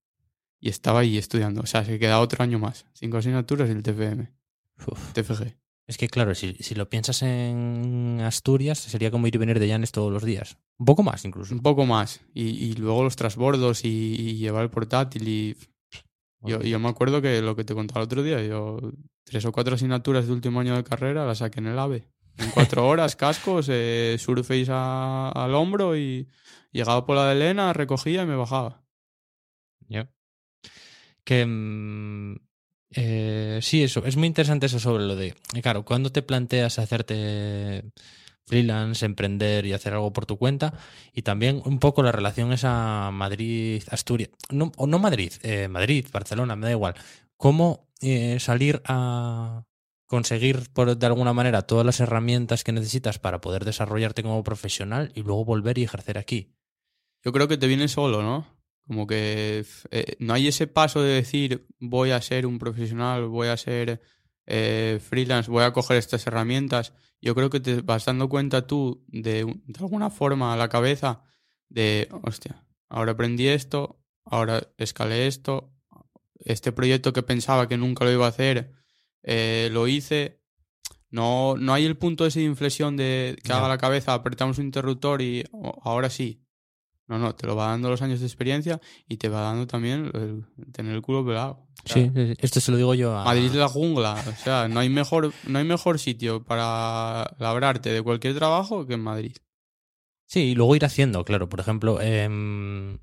[0.64, 1.61] y estaba ahí estudiando.
[1.61, 2.87] O sea, se quedaba otro año más.
[2.94, 4.33] Cinco asignaturas y el TFM,
[4.87, 5.12] Uf.
[5.12, 5.55] TFG.
[5.87, 9.68] Es que claro, si, si lo piensas en Asturias, sería como ir y venir de
[9.68, 10.57] Llanes todos los días.
[10.79, 11.55] Un poco más incluso.
[11.55, 12.22] Un poco más.
[12.33, 15.57] Y, y luego los transbordos y, y llevar el portátil y...
[16.40, 18.79] Yo, yo me acuerdo que lo que te contaba el otro día, yo
[19.24, 22.09] tres o cuatro asignaturas de último año de carrera las saqué en el AVE.
[22.38, 26.29] En cuatro horas, cascos, eh, surface a- al hombro y
[26.72, 28.83] llegaba por la de Elena, recogía y me bajaba.
[29.88, 30.11] Ya.
[31.24, 32.37] Que mm,
[32.90, 34.04] eh, sí, eso.
[34.04, 35.28] Es muy interesante eso sobre lo de.
[35.54, 37.84] eh, Claro, cuando te planteas hacerte
[38.46, 40.74] freelance, emprender y hacer algo por tu cuenta.
[41.12, 44.30] Y también un poco la relación esa Madrid-Asturias.
[44.50, 46.94] No, o no Madrid, eh, Madrid, Barcelona, me da igual.
[47.37, 47.88] ¿Cómo
[48.38, 49.64] salir a
[50.06, 55.10] conseguir por, de alguna manera todas las herramientas que necesitas para poder desarrollarte como profesional
[55.14, 56.52] y luego volver y ejercer aquí?
[57.24, 58.54] Yo creo que te viene solo, ¿no?
[58.87, 63.49] Como que eh, no hay ese paso de decir voy a ser un profesional, voy
[63.49, 64.03] a ser
[64.47, 66.92] eh, freelance, voy a coger estas herramientas.
[67.20, 71.23] Yo creo que te vas dando cuenta tú de, de alguna forma a la cabeza
[71.68, 75.73] de, hostia, ahora aprendí esto, ahora escalé esto,
[76.38, 78.73] este proyecto que pensaba que nunca lo iba a hacer,
[79.23, 80.40] eh, lo hice.
[81.11, 84.66] No, no hay el punto ese de inflexión de que haga la cabeza, apretamos un
[84.66, 86.43] interruptor y oh, ahora sí.
[87.07, 90.11] No, no, te lo va dando los años de experiencia y te va dando también
[90.14, 91.67] el, tener el culo pelado.
[91.85, 92.35] O sea, Sí, sí, sí.
[92.38, 93.25] esto se lo digo yo a...
[93.25, 97.90] Madrid es la jungla, o sea, no hay mejor, no hay mejor sitio para labrarte
[97.90, 99.37] de cualquier trabajo que en Madrid.
[100.27, 101.49] Sí, y luego ir haciendo, claro.
[101.49, 102.99] Por ejemplo, em,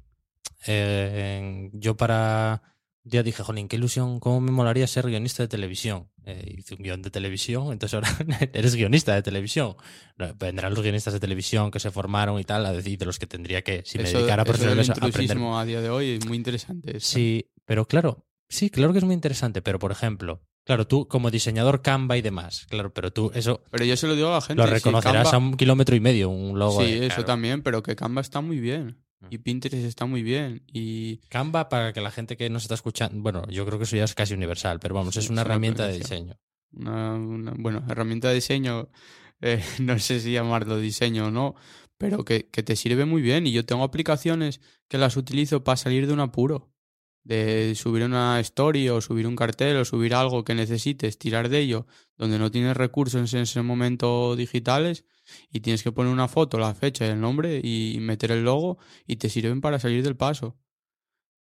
[0.65, 2.70] eh, yo para...
[3.03, 6.09] Ya dije, jolín, qué ilusión, cómo me molaría ser guionista de televisión.
[6.23, 8.09] Eh, hice un guion de televisión, entonces ahora
[8.53, 9.75] eres guionista de televisión.
[10.39, 13.25] Vendrán los guionistas de televisión que se formaron y tal, a decir, de los que
[13.25, 16.25] tendría que, si me eso, dedicara eso a aprender intrusismo a día de hoy es
[16.27, 16.97] muy interesante.
[16.97, 17.07] eso.
[17.07, 21.31] Sí, pero claro, sí, claro que es muy interesante, pero por ejemplo, claro, tú como
[21.31, 24.41] diseñador Canva y demás, claro, pero tú eso Pero yo se lo digo a la
[24.41, 24.61] gente.
[24.61, 26.83] lo si reconocerás Canva- a un kilómetro y medio, un logo.
[26.85, 27.25] Sí, de- eso claro.
[27.25, 29.03] también, pero que Canva está muy bien.
[29.21, 29.27] Mm.
[29.29, 30.63] Y Pinterest está muy bien.
[30.71, 33.95] Y Canva, para que la gente que nos está escuchando, bueno, yo creo que eso
[33.95, 36.37] ya es casi universal, pero vamos, Sí, es una es una herramienta de diseño.
[36.73, 38.89] una, una- bueno, herramienta de diseño,
[39.41, 41.55] eh, no sé si llamarlo diseño o no,
[41.97, 43.45] pero que, que te sirve muy bien.
[43.47, 46.69] Y yo tengo aplicaciones que las utilizo para salir de un apuro.
[47.23, 51.59] De subir una story o subir un cartel o subir algo que necesites, tirar de
[51.59, 51.85] ello,
[52.17, 55.05] donde no tienes recursos en ese momento digitales
[55.51, 58.77] y tienes que poner una foto, la fecha y el nombre y meter el logo
[59.07, 60.57] y te sirven para salir del paso.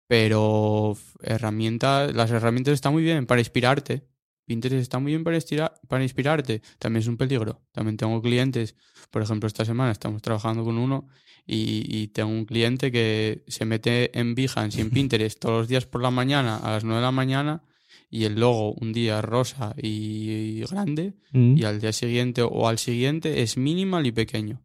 [0.08, 4.06] Pero herramientas, las herramientas están muy bien para inspirarte.
[4.46, 6.62] Pinterest está muy bien para, estira- para inspirarte.
[6.78, 7.62] También es un peligro.
[7.72, 8.76] También tengo clientes,
[9.10, 11.08] por ejemplo, esta semana estamos trabajando con uno
[11.44, 15.68] y, y tengo un cliente que se mete en Behance y en Pinterest todos los
[15.68, 17.62] días por la mañana a las 9 de la mañana
[18.08, 21.14] y el logo un día rosa y grande
[21.58, 24.62] y al día siguiente o al siguiente es minimal y pequeño.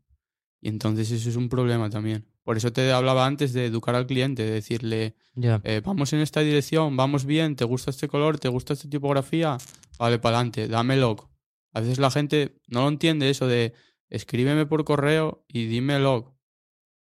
[0.61, 2.27] Y entonces eso es un problema también.
[2.43, 5.15] Por eso te hablaba antes de educar al cliente, de decirle,
[5.63, 8.37] eh, vamos en esta dirección, vamos bien, ¿te gusta este color?
[8.39, 9.57] ¿Te gusta esta tipografía?
[9.97, 11.29] Vale, para adelante, dámelo.
[11.73, 13.73] A veces la gente no lo entiende eso de
[14.09, 16.33] escríbeme por correo y dime log.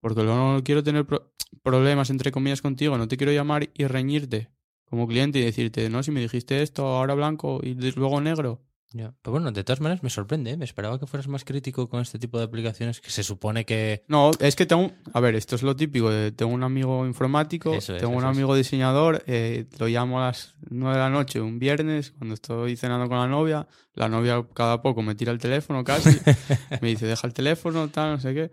[0.01, 2.99] Porque luego no quiero tener pro- problemas, entre comillas, contigo.
[2.99, 4.51] No te quiero llamar y reñirte
[4.89, 8.63] como cliente y decirte, no, si me dijiste esto, ahora blanco y luego negro.
[8.93, 9.13] Ya.
[9.21, 10.57] Pero bueno, de todas maneras me sorprende, ¿eh?
[10.57, 14.05] me esperaba que fueras más crítico con este tipo de aplicaciones que se supone que...
[14.07, 14.93] No, es que tengo.
[15.13, 16.09] A ver, esto es lo típico.
[16.09, 18.37] de- tengo un amigo informático, es, tengo un eso es.
[18.37, 22.77] amigo diseñador, eh, lo llamo a las 9 de la noche un viernes, cuando estoy
[22.77, 23.67] cenando con la novia.
[23.95, 26.11] La novia cada poco me tira el teléfono casi.
[26.81, 28.51] me dice, deja el teléfono, tal, no sé qué.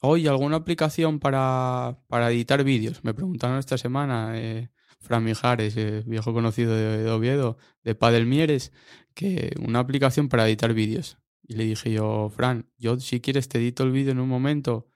[0.00, 3.02] Oye, ¿alguna aplicación para, para editar vídeos?
[3.02, 4.70] Me preguntaron esta semana, eh,
[5.04, 8.72] Fran Mijares, eh, viejo conocido de, de Oviedo, de Padel Mieres,
[9.14, 11.18] que una aplicación para editar vídeos.
[11.46, 14.88] Y le dije yo, Fran, yo si quieres te edito el vídeo en un momento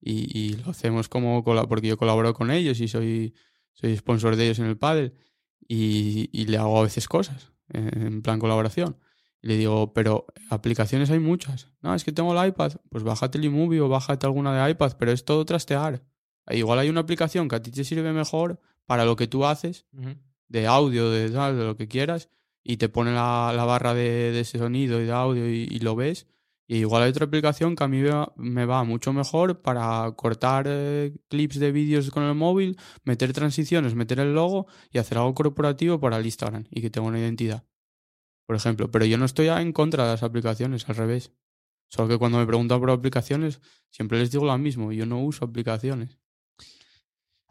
[0.00, 3.34] y, lo hacemos como porque yo colaboro con ellos y soy,
[3.72, 5.14] soy sponsor de ellos en el pádel
[5.66, 8.98] y, y le hago a veces cosas eh, en plan colaboración.
[9.42, 11.72] Y le digo, pero aplicaciones hay muchas.
[11.82, 12.74] No, es que tengo el iPad.
[12.88, 16.04] Pues bájate el iMovie o bájate alguna de iPad, pero es todo trastear.
[16.48, 19.86] Igual hay una aplicación que a ti te sirve mejor para lo que tú haces,
[20.48, 22.30] de audio, de tal, de lo que quieras,
[22.62, 25.78] y te pone la, la barra de, de ese sonido y de audio y, y
[25.80, 26.26] lo ves.
[26.68, 30.10] Y igual hay otra aplicación que a mí me va, me va mucho mejor para
[30.16, 35.18] cortar eh, clips de vídeos con el móvil, meter transiciones, meter el logo y hacer
[35.18, 37.64] algo corporativo para el Instagram y que tenga una identidad.
[38.46, 41.32] Por ejemplo, pero yo no estoy en contra de las aplicaciones, al revés.
[41.88, 45.44] Solo que cuando me preguntan por aplicaciones, siempre les digo lo mismo, yo no uso
[45.44, 46.18] aplicaciones.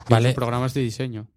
[0.09, 0.33] Vale.
[0.33, 1.27] programas de diseño.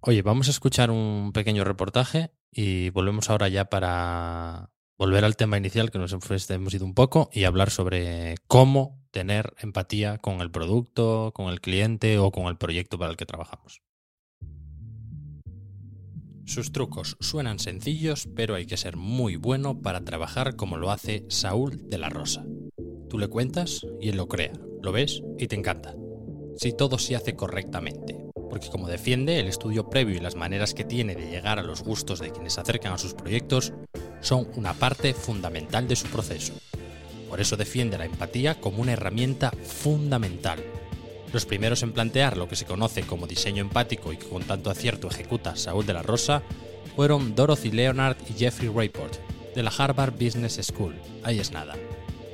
[0.00, 5.58] Oye, vamos a escuchar un pequeño reportaje y volvemos ahora ya para volver al tema
[5.58, 10.50] inicial que nos hemos ido un poco y hablar sobre cómo tener empatía con el
[10.50, 13.82] producto, con el cliente o con el proyecto para el que trabajamos.
[16.44, 21.26] Sus trucos suenan sencillos, pero hay que ser muy bueno para trabajar como lo hace
[21.28, 22.46] Saúl de la Rosa.
[23.10, 24.52] Tú le cuentas y él lo crea,
[24.82, 25.94] lo ves y te encanta.
[26.60, 28.16] Si todo se hace correctamente,
[28.50, 31.84] porque como defiende, el estudio previo y las maneras que tiene de llegar a los
[31.84, 33.72] gustos de quienes se acercan a sus proyectos
[34.20, 36.54] son una parte fundamental de su proceso.
[37.28, 40.58] Por eso defiende la empatía como una herramienta fundamental.
[41.32, 44.68] Los primeros en plantear lo que se conoce como diseño empático y que con tanto
[44.68, 46.42] acierto ejecuta Saúl de la Rosa
[46.96, 49.14] fueron Dorothy Leonard y Jeffrey Rayport,
[49.54, 50.96] de la Harvard Business School.
[51.22, 51.76] Ahí es nada.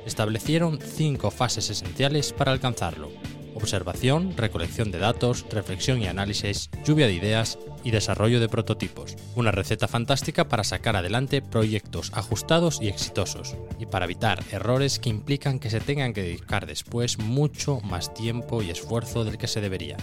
[0.07, 3.11] Establecieron cinco fases esenciales para alcanzarlo.
[3.55, 9.15] Observación, recolección de datos, reflexión y análisis, lluvia de ideas y desarrollo de prototipos.
[9.35, 15.09] Una receta fantástica para sacar adelante proyectos ajustados y exitosos, y para evitar errores que
[15.09, 19.61] implican que se tengan que dedicar después mucho más tiempo y esfuerzo del que se
[19.61, 19.97] debería.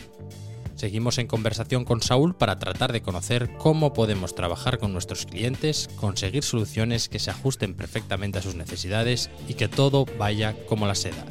[0.75, 5.88] Seguimos en conversación con Saúl para tratar de conocer cómo podemos trabajar con nuestros clientes,
[5.97, 10.95] conseguir soluciones que se ajusten perfectamente a sus necesidades y que todo vaya como la
[10.95, 11.25] seda.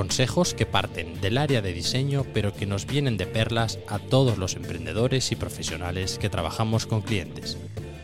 [0.00, 4.38] Consejos que parten del área de diseño pero que nos vienen de perlas a todos
[4.38, 7.58] los emprendedores y profesionales que trabajamos con clientes.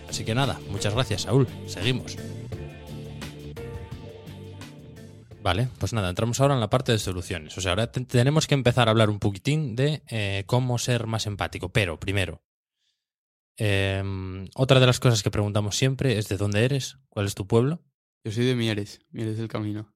[0.06, 2.18] Así que nada, muchas gracias Saúl, seguimos.
[5.42, 7.56] Vale, pues nada, entramos ahora en la parte de soluciones.
[7.56, 11.06] O sea, ahora te- tenemos que empezar a hablar un poquitín de eh, cómo ser
[11.06, 11.70] más empático.
[11.70, 12.42] Pero, primero,
[13.56, 17.46] em, otra de las cosas que preguntamos siempre es de dónde eres, cuál es tu
[17.46, 17.80] pueblo,
[18.22, 19.95] Yo soy de Mieres, Mieres del Camino.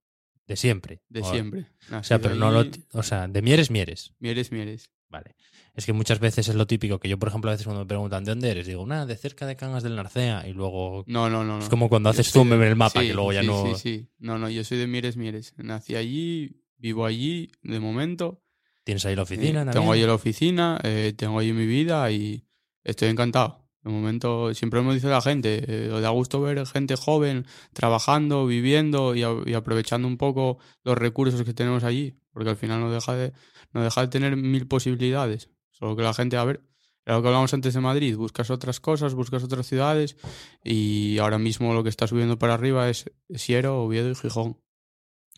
[0.50, 1.00] De siempre.
[1.08, 1.66] De O- siempre.
[1.96, 4.12] O sea, pero no lo, o sea, de Mieres, Mieres.
[4.18, 4.90] Mieres, Mieres.
[5.08, 5.36] Vale.
[5.76, 7.86] Es que muchas veces es lo típico que yo, por ejemplo, a veces cuando me
[7.88, 11.30] preguntan de dónde eres, digo, nada, de cerca de Cangas del Narcea y luego No,
[11.30, 11.60] no, no.
[11.60, 13.66] es como cuando haces zoom de- en el mapa sí, que luego ya sí, no
[13.66, 14.08] Sí, sí.
[14.18, 15.54] No, no, yo soy de Mieres, Mieres.
[15.56, 18.42] Nací allí, vivo allí de momento.
[18.82, 19.60] tienes ahí la Eh, oficina.
[19.60, 19.92] tengo también.
[19.94, 22.44] ahí la oficina, eh, tengo ahí mi vida y
[22.82, 23.69] estoy encantado.
[23.82, 29.14] De momento, siempre me dice la gente, eh, da gusto ver gente joven trabajando, viviendo
[29.14, 32.90] y, a- y aprovechando un poco los recursos que tenemos allí, porque al final no
[32.90, 33.32] deja de,
[33.72, 35.48] no deja de tener mil posibilidades.
[35.70, 36.60] Solo que la gente, a ver,
[37.06, 40.16] era lo que hablábamos antes de Madrid, buscas otras cosas, buscas otras ciudades
[40.62, 44.58] y ahora mismo lo que está subiendo para arriba es Siero, Oviedo y Gijón.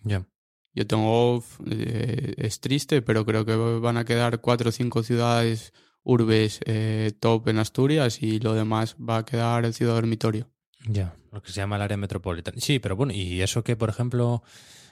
[0.02, 0.26] Ya.
[0.74, 5.72] Yo tengo, eh, es triste, pero creo que van a quedar cuatro o cinco ciudades
[6.04, 10.48] urbes eh, top en Asturias y lo demás va a quedar el ciudad dormitorio.
[10.88, 12.56] Ya, lo que se llama el área metropolitana.
[12.60, 14.42] Sí, pero bueno, y eso que, por ejemplo,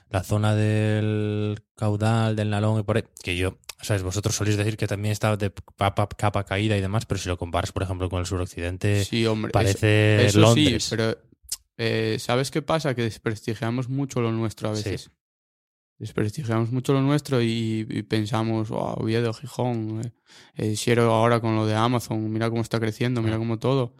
[0.09, 4.77] la zona del caudal, del Nalón y por ahí, que yo, sabes, vosotros solís decir
[4.77, 8.09] que también está de capa, capa caída y demás, pero si lo comparas, por ejemplo,
[8.09, 10.83] con el suroccidente, sí, hombre, parece eso, Londres.
[10.85, 11.17] sí, pero
[11.77, 12.95] eh, ¿sabes qué pasa?
[12.95, 14.95] Que desprestigiamos mucho lo nuestro a Sí.
[16.01, 20.11] Desprestigiamos mucho lo nuestro y, y pensamos, wow, Oviedo, Gijón, eh,
[20.55, 23.93] eh, Siero ahora con lo de Amazon, mira cómo está creciendo, mira cómo todo.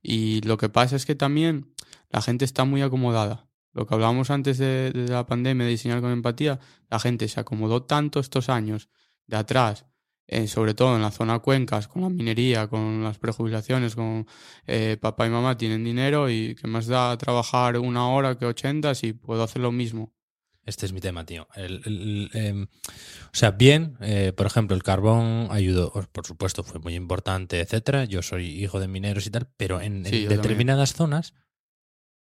[0.00, 1.74] Y lo que pasa es que también
[2.10, 3.48] la gente está muy acomodada.
[3.72, 7.40] Lo que hablábamos antes de, de la pandemia, de diseñar con empatía, la gente se
[7.40, 8.88] acomodó tanto estos años
[9.26, 9.84] de atrás,
[10.28, 14.28] eh, sobre todo en la zona cuencas, con la minería, con las prejubilaciones, con
[14.68, 18.94] eh, papá y mamá tienen dinero y que más da trabajar una hora que 80
[18.94, 20.12] si puedo hacer lo mismo.
[20.68, 21.48] Este es mi tema, tío.
[21.54, 26.78] El- el- em, o sea, bien, eh, por ejemplo, el carbón ayudó, por supuesto, fue
[26.78, 28.04] muy importante, etcétera.
[28.04, 30.28] Yo soy hijo de mineros y tal, pero en, también.
[30.28, 31.32] determinadas zonas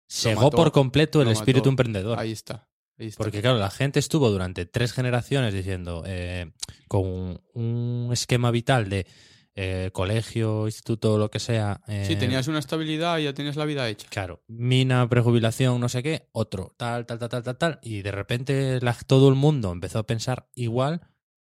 [0.09, 2.19] cegó mató, por completo el espíritu emprendedor.
[2.19, 2.67] Ahí está.
[2.99, 3.23] Ahí está.
[3.23, 6.51] Porque claro, la gente estuvo durante tres generaciones diciendo, eh,
[6.89, 9.07] con un esquema vital de
[9.55, 11.81] eh, colegio, instituto, lo que sea.
[11.85, 14.07] si eh, tenías una estabilidad ya tenías la vida hecha.
[14.09, 17.79] Claro, mina, prejubilación, no sé qué, otro, tal, tal, tal, tal, tal, tal.
[17.83, 21.01] Y de repente la- todo el mundo empezó a pensar igual.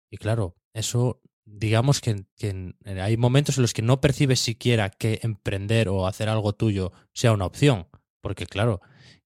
[0.09, 5.19] Y claro, eso, digamos que, que hay momentos en los que no percibes siquiera que
[5.23, 7.87] emprender o hacer algo tuyo sea una opción.
[8.21, 8.81] Porque claro,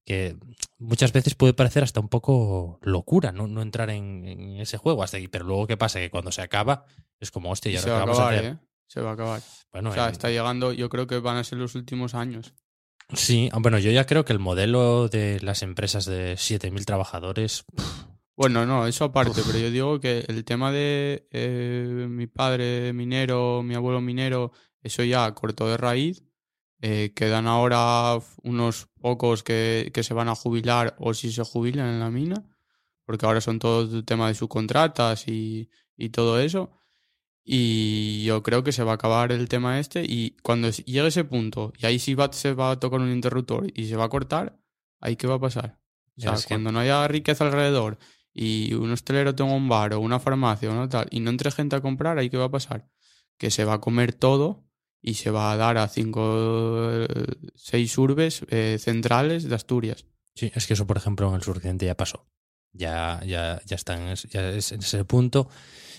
[0.05, 0.37] que
[0.77, 5.03] muchas veces puede parecer hasta un poco locura no, no entrar en, en ese juego
[5.03, 5.27] hasta aquí.
[5.27, 5.99] Pero luego, ¿qué pasa?
[5.99, 6.85] Que cuando se acaba,
[7.19, 8.51] es como, hostia, ¿y Y ahora se va a acabar, a hacer?
[8.53, 8.57] ¿eh?
[8.87, 9.41] Se va a acabar.
[9.71, 12.53] Bueno, o sea, en- está llegando, yo creo que van a ser los últimos años.
[13.13, 17.65] Sí, ah, bueno, yo ya creo que el modelo de las empresas de 7.000 trabajadores,
[18.37, 23.63] Bueno, no, eso aparte, pero yo digo que el tema de eh, mi padre minero,
[23.63, 26.23] mi abuelo minero, eso ya cortó de raíz.
[26.81, 31.87] Eh, quedan ahora unos pocos que, que se van a jubilar o si se jubilan
[31.87, 32.43] en la mina,
[33.05, 36.71] porque ahora son todos el tema de subcontratas y, y todo eso.
[37.43, 41.23] Y yo creo que se va a acabar el tema este y cuando llegue ese
[41.25, 44.09] punto y ahí sí va, se va a tocar un interruptor y se va a
[44.09, 44.57] cortar,
[44.99, 45.79] ¿ahí qué va a pasar?
[46.17, 47.99] O sea, Es que- cuando no haya riqueza alrededor
[48.33, 51.51] y un hostelero tenga un bar o una farmacia o no tal y no entre
[51.51, 52.89] gente a comprar, ¿ahí qué va a pasar?
[53.37, 54.64] Que se va a comer todo
[55.07, 57.05] y se va a dar a cinco,
[57.55, 60.05] seis urbes eh, centrales de Asturias.
[60.33, 62.25] sí, es que eso, por ejemplo, en el suroccidente ya pasó.
[62.73, 65.47] Ya, ya, ya está en, es- ya es en ese punto.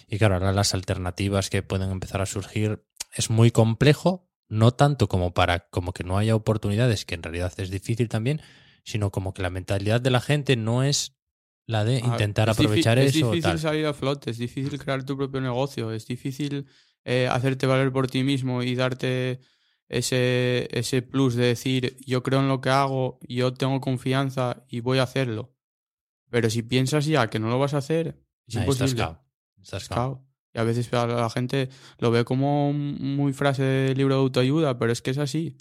[0.08, 5.08] Y claro, ahora las alternativas que pueden empezar a surgir es muy complejo, no tanto
[5.08, 8.40] como para como que no haya oportunidades, que en realidad es difícil también,
[8.84, 11.16] sino como que la mentalidad de la gente no es
[11.66, 13.26] la de Ah, intentar es aprovechar es eso.
[13.26, 13.58] o difícil tal.
[13.58, 16.66] salir a flote, es difícil crear tu propio negocio, es difícil
[17.08, 19.40] eh, hacerte valer por ti mismo y darte
[19.88, 24.80] ese, ese plus de decir yo creo en lo que hago, yo tengo confianza y
[24.80, 25.54] voy a hacerlo.
[26.30, 28.86] Pero si piensas ya que no lo vas a hacer, es imposible.
[28.86, 29.24] estás cao.
[29.62, 29.96] Estás cao.
[29.96, 30.26] cao.
[30.52, 34.76] Y a veces a la gente lo ve como muy frase de libro de autoayuda,
[34.76, 35.56] pero es que es así.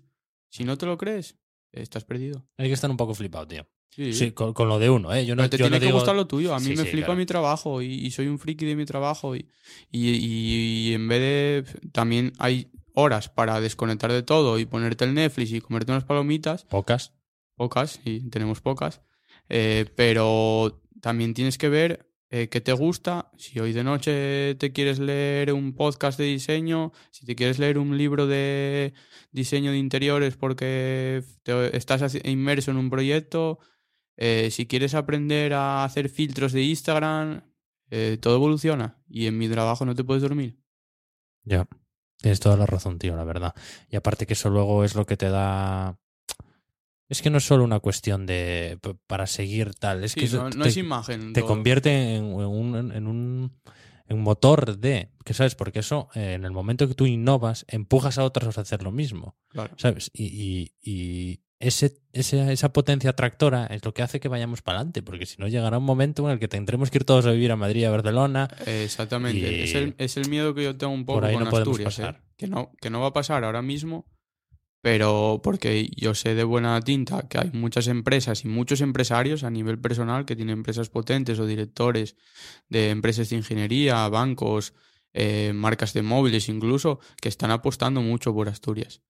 [0.49, 1.37] Si no te lo crees,
[1.71, 2.47] estás perdido.
[2.57, 3.67] Hay que estar un poco flipado, tío.
[3.91, 4.11] Sí.
[4.13, 5.25] Sí, con, con lo de uno, ¿eh?
[5.25, 6.53] Yo no, Pero te yo tiene no que digo- gustar lo tuyo.
[6.53, 7.17] A mí Sí, me sí, flipa claro.
[7.19, 9.35] mi trabajo y, y soy un friki de mi trabajo.
[9.37, 9.47] Y,
[9.91, 11.79] y, en vez de.
[11.91, 16.65] También hay horas para desconectar de todo y ponerte el Netflix y comerte unas palomitas.
[16.65, 17.13] Pocas.
[17.55, 19.01] Pocas, y tenemos pocas.
[19.47, 23.31] eh, pero también tienes que ver eh, qué te gusta.
[23.37, 27.77] Si hoy de noche te quieres leer un podcast de diseño, si te quieres leer
[27.77, 28.93] un libro de
[29.31, 33.59] diseño de interiores porque te- estás inmerso en un proyecto,
[34.17, 37.41] eh, si quieres aprender a hacer filtros de Instagram,
[37.89, 39.01] eh, todo evoluciona.
[39.07, 40.57] Y en mi trabajo no te puedes dormir.
[41.43, 41.67] Ya.
[42.17, 43.53] Tienes toda la razón, tío, la verdad.
[43.89, 45.99] Y aparte que eso luego es lo que te da.
[47.07, 50.49] Es que no es solo una cuestión de para seguir tal, es Sí, que no,
[50.49, 51.33] no te, es imagen.
[51.33, 51.49] te todo.
[51.49, 53.59] convierte en, en un, en un
[54.07, 57.65] en un motor de, que sabes, porque eso eh, en el momento que tú innovas
[57.67, 59.73] empujas a otros a hacer lo mismo, Claro.
[59.77, 60.09] ¿sabes?
[60.13, 64.79] Y, y- y ese, ese- esa potencia atractora es lo que hace que vayamos para
[64.79, 67.31] adelante, porque si no llegará un momento en el que tendremos que ir todos a
[67.31, 69.51] vivir a Madrid, a Barcelona, Exactamente.
[69.57, 71.57] Y- Es, el, es el miedo que yo tengo un poco Por ahí con no
[71.57, 71.95] Asturias.
[71.95, 72.15] pasar.
[72.21, 72.25] ¿eh?
[72.37, 74.05] Que, no, que no va a pasar ahora mismo,
[74.81, 79.49] pero porque yo sé de buena tinta que hay muchas empresas y muchos empresarios a
[79.49, 82.15] nivel personal que tienen empresas potentes o directores
[82.69, 84.73] de empresas de ingeniería, bancos,
[85.13, 89.01] eh, marcas de móviles incluso, que están apostando mucho por Asturias.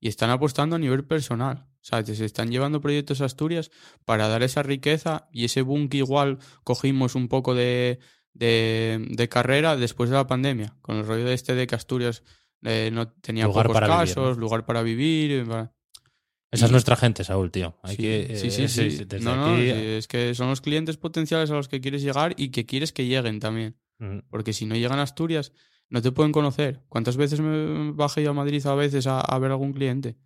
[0.00, 1.66] Y están apostando a nivel personal.
[1.82, 3.70] O sea, se están llevando proyectos a Asturias
[4.04, 7.98] para dar esa riqueza y ese boom que igual cogimos un poco de,
[8.34, 12.22] de, de carrera después de la pandemia, con el rollo de este de que Asturias
[12.62, 14.40] eh, no tenía Lugar pocos para vivir, casos, ¿no?
[14.42, 15.30] lugar para vivir.
[15.32, 15.72] eh, para-
[16.52, 17.78] esa es nuestra gente, Saúl, tío.
[17.82, 19.04] Hay sí, que, sí, eh, sí, sí.
[19.04, 22.34] desde No, no, aquí- es que son los clientes potenciales a los que quieres llegar
[22.36, 23.76] y que quieres que lleguen también.
[23.98, 25.52] Mm, Porque si no llegan a Asturias,
[25.88, 26.82] no te pueden conocer.
[26.88, 30.16] ¿Cuántas veces me bajé yo a Madrid a veces a, a ver algún cliente?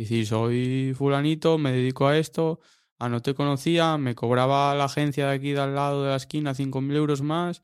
[0.00, 2.58] Decir, soy fulanito, me dedico a esto,
[2.98, 6.16] ah, no te conocía, me cobraba la agencia de aquí de al lado de la
[6.16, 7.62] esquina 5.000 euros más.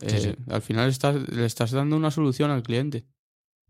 [0.00, 0.34] Eh, sí.
[0.48, 3.04] Al final estás, le estás dando una solución al cliente.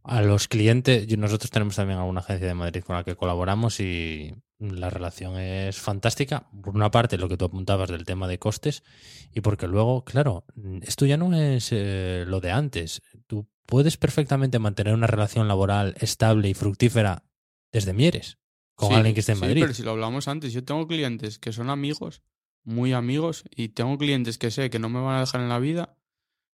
[0.02, 4.34] A los clientes, nosotros tenemos también alguna agencia de Madrid con la que colaboramos y
[4.58, 6.50] la relación es fantástica.
[6.62, 8.82] Por una parte, lo que tú apuntabas del tema de costes,
[9.32, 10.44] y porque luego, claro,
[10.82, 13.00] esto ya no es eh, lo de antes.
[13.26, 17.24] Tú puedes perfectamente mantener una relación laboral estable y fructífera
[17.72, 18.38] desde Mieres,
[18.74, 19.62] con Sí, alguien que esté en sí, Madrid.
[19.62, 22.22] pero si lo hablamos antes, yo tengo clientes que son amigos,
[22.64, 25.58] muy amigos, y tengo clientes que sé que no me van a dejar en la
[25.58, 25.96] vida,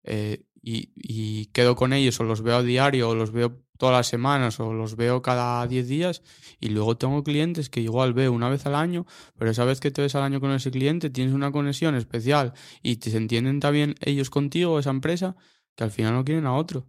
[0.04, 3.94] eh, y, y quedo con ellos, o los veo a diario, o los veo todas
[3.96, 6.24] las semanas, o los veo cada 10 días,
[6.60, 9.06] y luego tengo clientes que igual veo una vez al año,
[9.38, 12.54] pero esa vez que te ves al año con ese cliente tienes una conexión especial
[12.82, 15.36] y te se entienden también ellos contigo, esa empresa,
[15.76, 16.88] que al final no quieren a otro.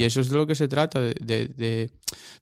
[0.00, 1.90] Y eso es de lo que se trata, de, de- de-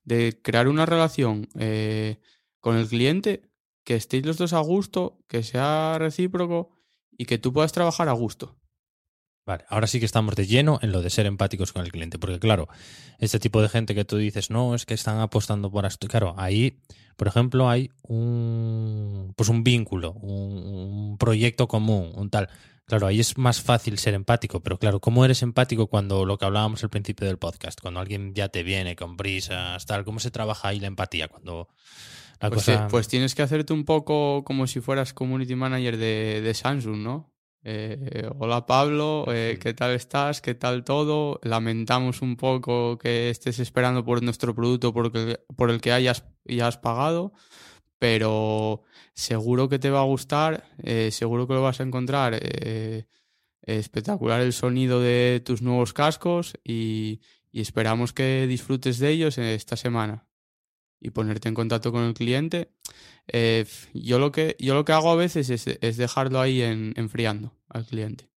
[0.05, 2.18] de crear una relación eh,
[2.61, 3.42] con el cliente,
[3.84, 6.76] que estéis los dos a gusto, que sea recíproco
[7.16, 8.57] y que tú puedas trabajar a gusto.
[9.46, 12.18] Vale, ahora sí que estamos de lleno en lo de ser empáticos con el cliente,
[12.18, 12.68] porque claro,
[13.18, 16.07] este tipo de gente que tú dices, no, es que están apostando por esto.
[16.09, 16.78] Claro, ahí,
[17.16, 20.62] por ejemplo, hay un, pues un vínculo, un,
[21.11, 22.48] un proyecto común, un tal.
[22.91, 26.45] Claro, ahí es más fácil ser empático, pero claro, ¿cómo eres empático cuando lo que
[26.45, 30.05] hablábamos al principio del podcast, cuando alguien ya te viene con prisas, tal?
[30.05, 31.68] ¿Cómo se trabaja ahí la empatía cuando
[32.41, 32.88] la Pues, cosa...
[32.88, 37.32] pues tienes que hacerte un poco como si fueras community manager de, de Samsung, ¿no?
[37.62, 40.41] Eh, hola Pablo, eh, ¿qué tal estás?
[40.41, 41.38] ¿Qué tal todo?
[41.45, 46.66] Lamentamos un poco que estés esperando por nuestro producto porque, por el que hayas, ya
[46.66, 47.34] has pagado,
[48.01, 48.82] pero
[49.12, 53.05] seguro que te va a gustar, eh, seguro que lo vas a encontrar eh,
[53.61, 57.20] espectacular el sonido de tus nuevos cascos y,
[57.53, 60.26] esperamos que disfrutes de ellos esta semana
[60.98, 62.72] y ponerte en contacto con el cliente.
[63.26, 67.53] Eh, yo, lo que, yo lo que hago a veces es, dejarlo ahí en, enfriando
[67.68, 68.30] al cliente.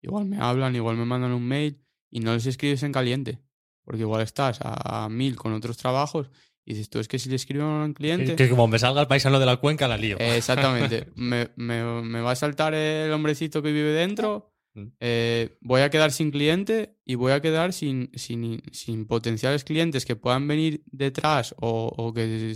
[0.00, 3.40] Igual me hablan, igual me mandan un mail y no les escribes en caliente,
[3.84, 6.30] porque igual estás a mil con otros trabajos
[6.64, 8.36] y dices tú es que si le escribo a un cliente...
[8.36, 10.16] Que, que como me salga el paisano de la cuenca, la lío.
[10.20, 11.08] Eh, exactamente.
[11.16, 14.52] me, me, me va a saltar el hombrecito que vive dentro.
[14.74, 14.86] Mm.
[15.00, 20.06] eh, voy a quedar sin cliente y voy a quedar sin, sin, sin potenciales clientes
[20.06, 22.54] que puedan venir detrás o, o que,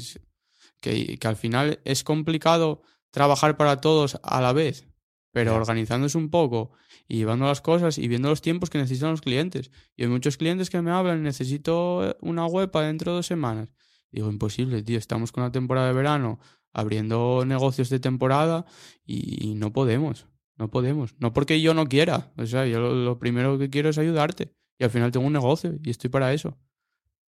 [0.80, 2.80] que, que al final es complicado
[3.10, 4.88] trabajar para todos a la vez,
[5.30, 6.72] pero organizándose un poco
[7.06, 9.70] y llevando las cosas y viendo los tiempos que necesitan los clientes.
[9.96, 13.68] Y hay muchos clientes que me hablan, necesito una web para dentro de dos semanas.
[14.12, 16.38] Digo, imposible, tío, estamos con la temporada de verano
[16.72, 18.66] abriendo negocios de temporada
[19.04, 20.26] y, no podemos,
[20.56, 21.14] no podemos.
[21.18, 24.52] No porque yo no quiera, o sea, yo lo, lo primero que quiero es ayudarte
[24.78, 26.58] y al final tengo un negocio y estoy para eso.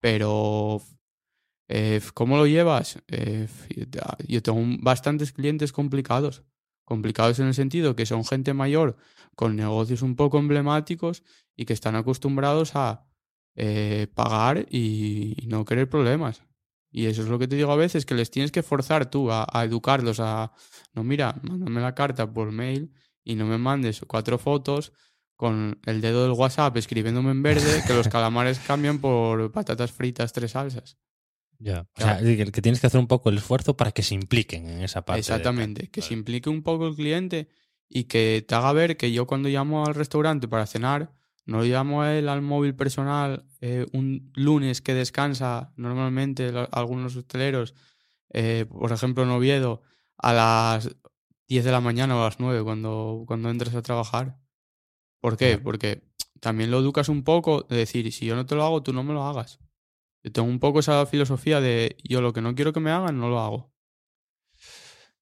[0.01, 0.83] Pero
[1.69, 2.99] Eh, ¿Cómo lo llevas?
[3.09, 3.47] Eh,
[4.27, 6.43] yo tengo bastantes clientes complicados.
[6.85, 8.97] Complicados en el sentido que son gente mayor
[9.35, 11.23] con negocios un poco emblemáticos
[11.55, 13.07] y que están acostumbrados a
[13.55, 16.43] eh, pagar y, no querer problemas.
[16.91, 19.31] Y eso es lo que te digo a veces, que les tienes que forzar tú
[19.31, 20.53] a, educarlos a,
[20.95, 22.93] no, mira, mándame la carta por mail
[23.25, 24.93] y no me mandes cuatro fotos
[25.37, 30.33] con el dedo del WhatsApp escribiéndome en verde que los calamares cambian por patatas fritas,
[30.33, 30.97] tres salsas.
[31.61, 34.69] Ya, o sea, que tienes que hacer un poco el esfuerzo para que se impliquen
[34.69, 35.21] en esa parte.
[35.21, 37.49] Exactamente, que se implique un poco el cliente
[37.89, 41.18] y que te haga ver que yo cuando llamo al restaurante para cenar,
[41.49, 47.75] no llamo a él al móvil personal eh, un lunes que descansa normalmente algunos hosteleros,
[48.29, 49.81] eh, por ejemplo en Oviedo,
[50.19, 50.95] a las
[51.49, 54.39] 10 de la mañana o a las 9 cuando, cuando entres a trabajar.
[55.21, 55.57] ¿Por qué?
[55.57, 56.03] Porque
[56.39, 59.03] también lo educas un poco de decir, si yo no te lo hago, tú no
[59.03, 59.59] me lo hagas.
[60.23, 63.19] Yo tengo un poco esa filosofía de yo lo que no quiero que me hagan,
[63.19, 63.73] no lo hago.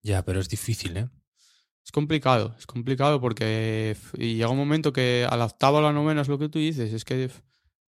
[0.03, 1.09] Ya, pero es difícil, ¿eh?
[1.87, 5.93] Es complicado, es complicado porque y llega un momento que a la octava o la
[5.93, 7.31] novena es lo que tú dices, es que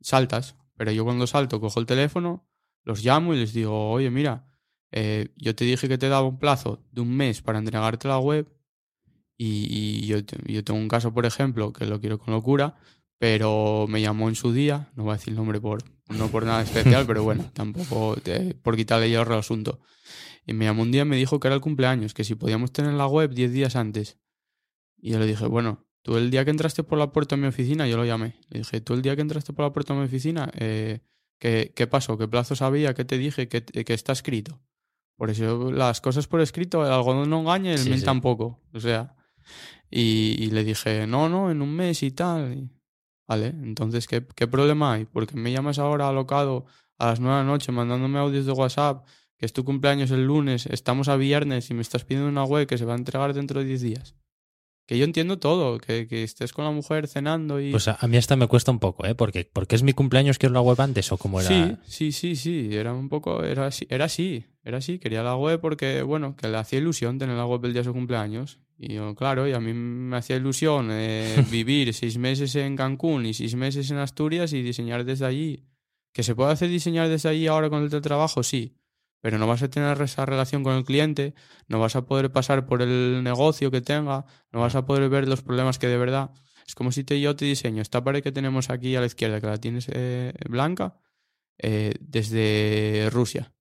[0.00, 0.54] saltas.
[0.76, 2.48] Pero yo cuando salto cojo el teléfono,
[2.84, 4.46] los llamo y les digo, oye, mira,
[4.92, 8.20] eh, yo te dije que te daba un plazo de un mes para entregarte la
[8.20, 8.46] web
[9.36, 12.76] y, yo, yo, tengo un caso, por ejemplo, que lo quiero con locura,
[13.18, 16.44] pero me llamó en su día, no voy a decir el nombre por, no por
[16.44, 18.16] nada especial, pero bueno, tampoco
[18.62, 19.80] por quitarle yo el asunto.
[20.48, 22.72] Y me llamó un día y me dijo que era el cumpleaños, que si podíamos
[22.72, 24.18] tener la web 10 días antes.
[24.96, 27.48] Y yo le dije, bueno, tú el día que entraste por la puerta de mi
[27.48, 28.40] oficina, yo lo llamé.
[28.48, 31.00] Le dije, tú el día que entraste por la puerta de mi oficina, eh,
[31.38, 32.16] ¿qué, ¿qué, pasó?
[32.16, 32.94] ¿Qué plazos había?
[32.94, 33.46] ¿Qué te dije?
[33.48, 34.58] ¿Qué, qué está escrito?
[35.18, 38.58] Por eso las cosas por escrito, el algodón no engaña y el sí, tampoco.
[38.72, 39.16] O sea,
[39.90, 42.70] y, y, le dije, no, no, en un mes y tal.
[43.26, 45.04] Vale, entonces, ¿qué, ¿qué problema hay?
[45.04, 46.64] Porque me llamas ahora alocado
[46.96, 49.06] a las nueve de la noche mandándome audios de WhatsApp,
[49.38, 52.66] que es tu cumpleaños el lunes, estamos a viernes y me estás pidiendo una web
[52.66, 54.14] que se va a entregar dentro de diez días.
[54.86, 57.70] Que yo entiendo todo, que, que, estés con la mujer cenando y...
[57.70, 59.14] Pues a, mí hasta me cuesta un poco, ¿eh?
[59.14, 61.48] Porque, porque es mi cumpleaños, quiero la web antes o como era...
[61.48, 63.44] Sí, sí, sí, sí, era un poco...
[63.44, 64.98] Era así, era así, era así.
[64.98, 67.88] Quería la web porque, bueno, que le hacía ilusión tener la web el día de
[67.88, 68.60] su cumpleaños.
[68.78, 73.26] Y yo, claro, y a mí me hacía ilusión eh, vivir seis meses en Cancún
[73.26, 75.64] y seis meses en Asturias y diseñar desde allí.
[76.14, 78.42] ¿Que se puede hacer diseñar desde allí ahora con el teletrabajo?
[78.42, 78.74] Sí.
[79.20, 81.34] Pero no vas a tener esa relación con el cliente,
[81.66, 85.28] no vas a poder pasar por el negocio que tenga, no vas a poder ver
[85.28, 86.30] los problemas que de verdad.
[86.66, 89.40] Es como si te, yo te diseño esta pared que tenemos aquí a la izquierda,
[89.40, 90.98] que la tienes eh, blanca,
[91.58, 93.52] eh, desde Rusia.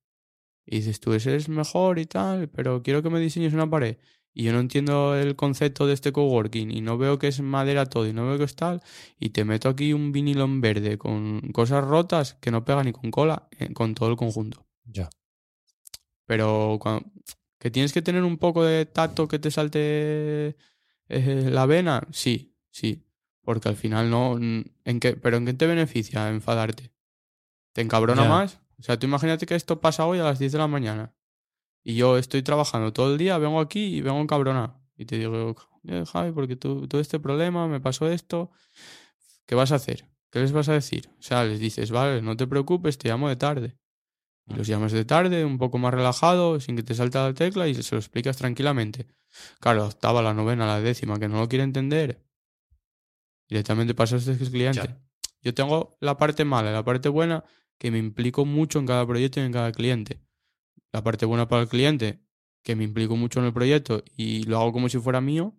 [0.66, 3.98] Y dices, tú ese es mejor y tal, pero quiero que me diseñes una pared
[4.38, 7.88] y yo no entiendo el concepto de este coworking y no veo que es madera
[7.88, 8.84] todo y no veo que es tal
[9.18, 13.10] y te meto aquí un vinilo verde con cosas rotas que no pega ni con
[13.10, 14.68] cola eh, con todo el conjunto.
[14.86, 15.10] Ya.
[16.28, 16.80] Pero
[17.58, 20.56] que tienes que tener un poco de tacto que te salte
[21.10, 23.08] eh, la vena, sí, sí,
[23.42, 26.92] porque al final no en qué pero en qué te beneficia enfadarte?
[27.74, 28.60] ¿Te encabrona más?
[28.80, 31.16] O sea, tú imagínate que esto pasa hoy a las 10 de la mañana.
[31.84, 34.82] Y yo estoy trabajando todo el día, vengo aquí y vengo encabronado.
[34.98, 35.56] Y te digo,
[36.12, 38.52] Javi, porque tú, todo este problema, me pasó esto,
[39.46, 40.06] ¿qué vas a hacer?
[40.30, 41.10] ¿Qué les vas a decir?
[41.18, 43.78] O sea, les dices, vale, no te preocupes, te llamo de tarde.
[44.48, 47.68] Y los llamas de tarde, un poco más relajado, sin que te salte la tecla
[47.68, 49.08] y se lo explicas tranquilamente.
[49.60, 52.24] Claro, la octava, la novena, la décima, que no lo quiere entender.
[53.50, 54.80] Directamente pasas este cliente.
[54.80, 55.02] Ya.
[55.42, 57.44] Yo tengo la parte mala y la parte buena,
[57.78, 60.22] que me implico mucho en cada proyecto y en cada cliente
[60.92, 62.20] la parte buena para el cliente,
[62.64, 65.56] que me implico mucho en el proyecto y lo hago como si fuera mío,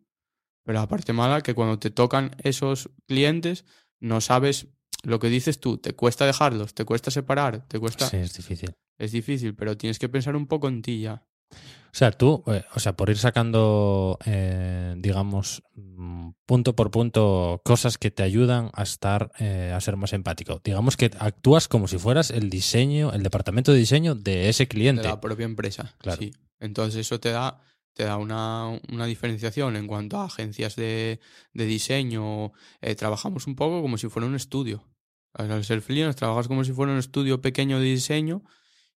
[0.65, 3.65] pero la parte mala, que cuando te tocan esos clientes,
[4.01, 4.69] no sabes
[5.03, 8.07] lo que dices tú, te cuesta dejarlos, te cuesta separar, te cuesta...
[8.07, 8.75] Sí, es difícil.
[8.99, 11.25] Es difícil, pero tienes que pensar un poco en ti ya.
[11.51, 17.63] O sea, tú, eh, o sea, por ir sacando, eh, digamos, mm, punto por punto,
[17.65, 20.61] cosas que te ayudan a estar, eh, a ser más empático.
[20.63, 25.03] Digamos que actúas como si fueras el diseño, el departamento de diseño de ese cliente.
[25.03, 25.95] De la propia empresa.
[25.99, 26.21] Claro.
[26.21, 26.33] Sí.
[26.61, 27.61] Entonces eso te da,
[27.99, 31.19] te da una, una diferenciación en cuanto a agencias de,
[31.53, 32.53] de diseño.
[32.81, 34.85] Eh, trabajamos un poco como si fuera un estudio.
[35.33, 38.45] Al ser freelance, trabajas como si fuera un estudio pequeño de diseño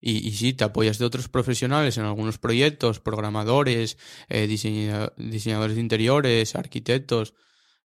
[0.02, 3.96] y, y sí, te apoyas de otros profesionales en algunos proyectos, programadores,
[4.28, 7.32] eh, diseña, diseñadores de interiores, arquitectos,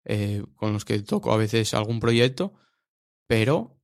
[0.04, 2.52] eh, con los que toco a veces algún proyecto,
[3.26, 3.80] pero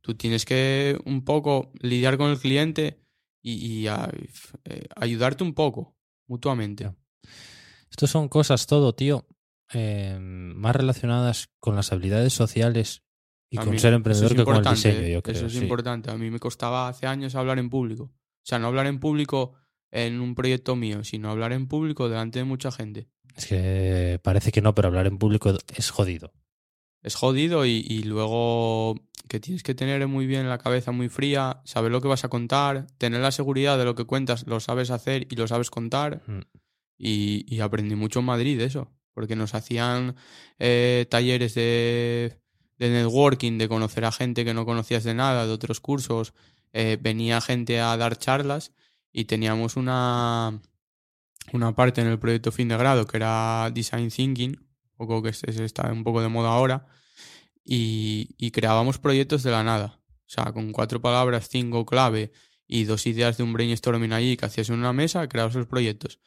[0.00, 2.98] tú tienes que un poco lidiar con el cliente
[3.42, 3.86] y,
[4.96, 6.90] ayudarte un poco mutuamente.
[7.90, 9.26] Estos son cosas todo, tío,
[9.72, 13.02] eh, más relacionadas con las habilidades sociales
[13.50, 15.36] Y con ser emprendedor es que con el diseño, yo creo.
[15.36, 15.58] Eso es sí.
[15.58, 16.10] importante.
[16.10, 18.04] A mí me costaba hace años hablar en público.
[18.04, 19.54] O sea, no hablar en público
[19.90, 23.08] en un proyecto mío, sino hablar en público delante de mucha gente.
[23.36, 26.32] Es que parece que no, pero hablar en público es jodido.
[27.02, 28.96] Es jodido y, y luego
[29.28, 32.28] que tienes que tener muy bien la cabeza muy fría, saber lo que vas a
[32.28, 36.22] contar, tener la seguridad de lo que cuentas, lo sabes hacer y lo sabes contar.
[36.26, 36.40] Mm.
[36.98, 40.16] Y, y aprendí mucho en Madrid de eso, porque nos hacían
[40.58, 42.38] eh, talleres de,
[42.78, 46.34] de networking, de conocer a gente que no conocías de nada, de otros cursos.
[46.72, 48.72] Eh, venía gente a dar charlas
[49.12, 50.60] y teníamos una,
[51.52, 54.58] una parte en el proyecto fin de grado que era Design Thinking,
[54.92, 56.86] un poco que es- está un poco de moda ahora,
[57.64, 60.00] y, y creábamos proyectos de la nada.
[60.08, 62.32] O sea, con cuatro palabras, cinco clave
[62.66, 66.20] y dos ideas de un brainstorming allí que hacías en una mesa, creabas los proyectos.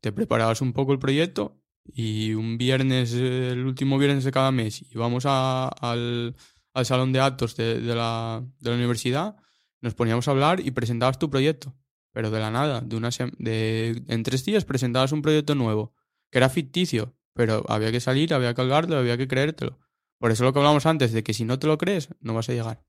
[0.00, 4.82] Te preparabas un poco el proyecto y un viernes, el último viernes de cada mes,
[4.92, 6.36] íbamos al,
[6.72, 9.36] al salón de actos de, de la, de la universidad,
[9.82, 11.74] nos poníamos a hablar y presentabas tu proyecto.
[12.12, 15.94] Pero de la nada, de una de, en tres días presentabas un proyecto nuevo,
[16.30, 19.78] que era ficticio, pero había que salir, había que hablarlo, había que creértelo.
[20.18, 22.48] Por eso lo que hablamos antes, de que si no te lo crees, no vas
[22.48, 22.84] a llegar.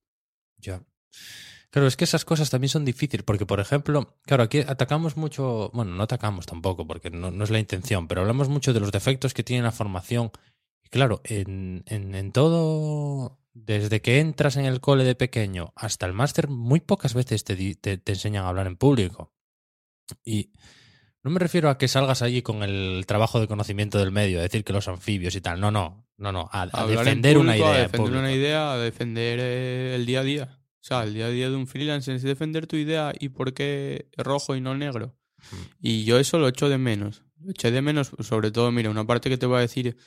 [0.57, 0.83] Ya.
[1.69, 5.71] Claro, es que esas cosas también son difíciles, porque, por ejemplo, claro, aquí atacamos mucho,
[5.73, 9.33] bueno, no atacamos tampoco, porque no, es la intención, pero hablamos mucho de los defectos
[9.33, 10.31] que tiene la formación.
[10.83, 16.05] Y claro, en, en, en todo, desde que entras en el cole de pequeño hasta
[16.05, 19.33] el máster, muy pocas veces te, te, te enseñan a hablar en público.
[20.25, 20.51] Y
[21.23, 24.43] no me refiero a que salgas allí con el trabajo de conocimiento del medio, a
[24.43, 27.67] decir que los anfibios y tal, no, no, no, no, a, defender una idea.
[27.67, 30.57] A en defender una idea, a defender el día a día.
[30.81, 33.53] O sea, el día a día de un freelance es defender tu idea y por
[33.53, 35.15] qué rojo y no negro.
[35.51, 35.55] Mm.
[35.79, 37.23] Y yo eso lo echo de menos.
[37.39, 39.97] Lo eché de menos, sobre todo, mira, una parte que te voy a decir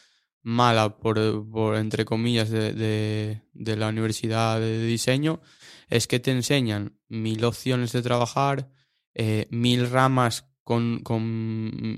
[0.42, 5.40] mala, por, por entre comillas, de, de, de la universidad de diseño,
[5.88, 8.70] es que te enseñan mil opciones de trabajar,
[9.14, 11.22] eh, mil ramas con, con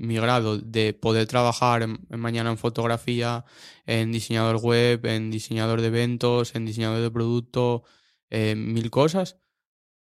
[0.07, 3.45] mi grado de poder trabajar mañana en fotografía,
[3.85, 7.83] en diseñador web, en diseñador de eventos, en diseñador de producto,
[8.29, 9.39] eh, mil cosas,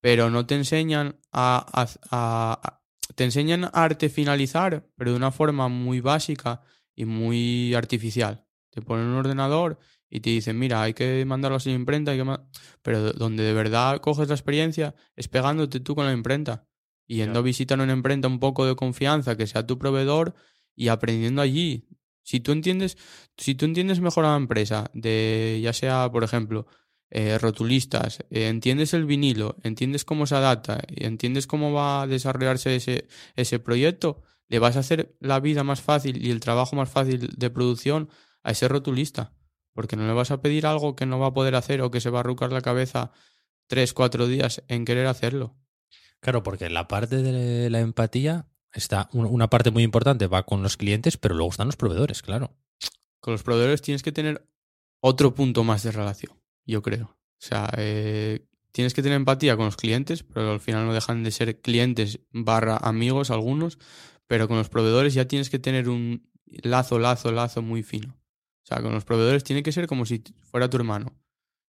[0.01, 1.65] pero no te enseñan a,
[2.11, 2.81] a-
[3.15, 6.61] te enseñan arte finalizar, pero de una forma muy básica
[6.95, 8.45] y muy artificial.
[8.69, 12.23] Te ponen un ordenador y te dicen, mira, hay que mandarlo la imprenta, hay que
[12.23, 12.47] ma-".
[12.81, 16.67] pero de- donde de verdad coges la experiencia es pegándote tú con la imprenta
[17.15, 20.35] yendo a visitar una imprenta un poco de confianza, que sea tu proveedor
[20.75, 21.87] y aprendiendo allí.
[22.23, 22.97] Si tú entiendes,
[23.37, 26.67] si tú entiendes mejor a la empresa, de ya sea, por ejemplo,
[27.09, 32.07] eh, rotulistas, eh, entiendes el vinilo, entiendes cómo se adapta, y entiendes cómo va a
[32.07, 36.75] desarrollarse ese, ese proyecto, le vas a hacer la vida más fácil y el trabajo
[36.75, 38.09] más fácil de producción
[38.43, 39.33] a ese rotulista.
[39.73, 42.01] Porque no le vas a pedir algo que no va a poder hacer o que
[42.01, 43.11] se va a arrucar la cabeza
[43.67, 45.60] tres, cuatro días en querer hacerlo.
[46.21, 50.61] Claro, porque la parte de la empatía está, un- una parte muy importante va con
[50.63, 52.55] los clientes, pero luego están los proveedores, claro.
[53.19, 54.47] Con los proveedores tienes que tener
[55.01, 56.33] otro punto más de relación,
[56.65, 57.05] yo creo.
[57.05, 61.23] O sea, eh, tienes que tener empatía con los clientes, pero al final no dejan
[61.23, 63.79] de ser clientes barra amigos algunos,
[64.27, 68.09] pero con los proveedores ya tienes que tener un lazo, lazo, lazo muy fino.
[68.63, 71.15] O sea, con los proveedores tiene que ser como si fuera tu hermano.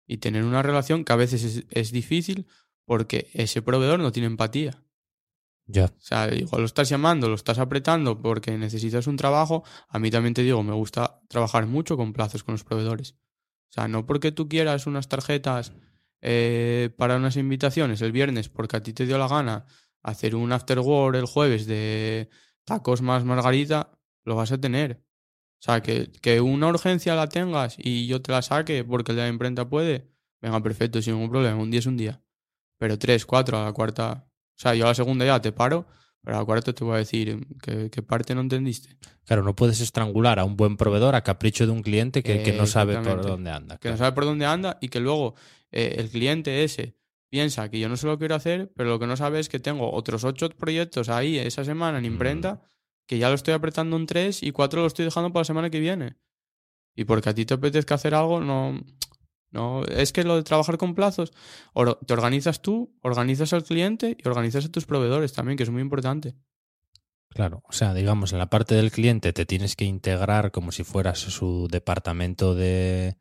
[0.06, 2.46] Y tener una relación que a veces es, es difícil
[2.84, 4.82] porque ese proveedor no tiene empatía.
[5.66, 5.84] Ya.
[5.84, 9.62] O sea, igual lo estás llamando, lo estás apretando porque necesitas un trabajo.
[9.88, 13.12] A mí también te digo, me gusta trabajar mucho con plazos con los proveedores.
[13.70, 15.72] O sea, no porque tú quieras unas tarjetas
[16.22, 19.66] eh, para unas invitaciones el viernes porque a ti te dio la gana
[20.02, 22.30] hacer un after work el jueves de
[22.64, 25.04] tacos más margarita, lo vas a tener.
[25.60, 29.16] O sea, que, que una urgencia la tengas y yo te la saque porque el
[29.16, 30.10] de la imprenta puede,
[30.40, 32.22] venga, perfecto, sin ningún problema, un día es un día.
[32.80, 35.86] Pero tres, cuatro, a la cuarta, o sea, yo a la segunda ya te paro,
[36.22, 38.96] pero a la cuarta te voy a decir qué, qué parte no entendiste.
[39.26, 42.54] Claro, no puedes estrangular a un buen proveedor a capricho de un cliente que, que
[42.54, 43.76] no sabe por dónde anda.
[43.76, 45.34] Que no sabe por dónde anda y que luego
[45.70, 46.96] eh, el cliente ese
[47.28, 49.60] piensa que yo no se lo quiero hacer, pero lo que no sabe es que
[49.60, 52.06] tengo otros ocho proyectos ahí esa semana en Mm.
[52.06, 52.62] imprenta,
[53.06, 55.68] que ya lo estoy apretando en tres y cuatro lo estoy dejando para la semana
[55.68, 56.16] que viene.
[56.96, 58.80] Y porque a ti te apetezca hacer algo, no.
[59.50, 61.32] No, es que lo de trabajar con plazos,
[62.06, 65.82] te organizas tú, organizas al cliente y organizas a tus proveedores también, que es muy
[65.82, 66.34] importante.
[67.30, 70.82] Claro, o sea, digamos, en la parte del cliente te tienes que integrar como si
[70.84, 73.16] fueras su departamento de,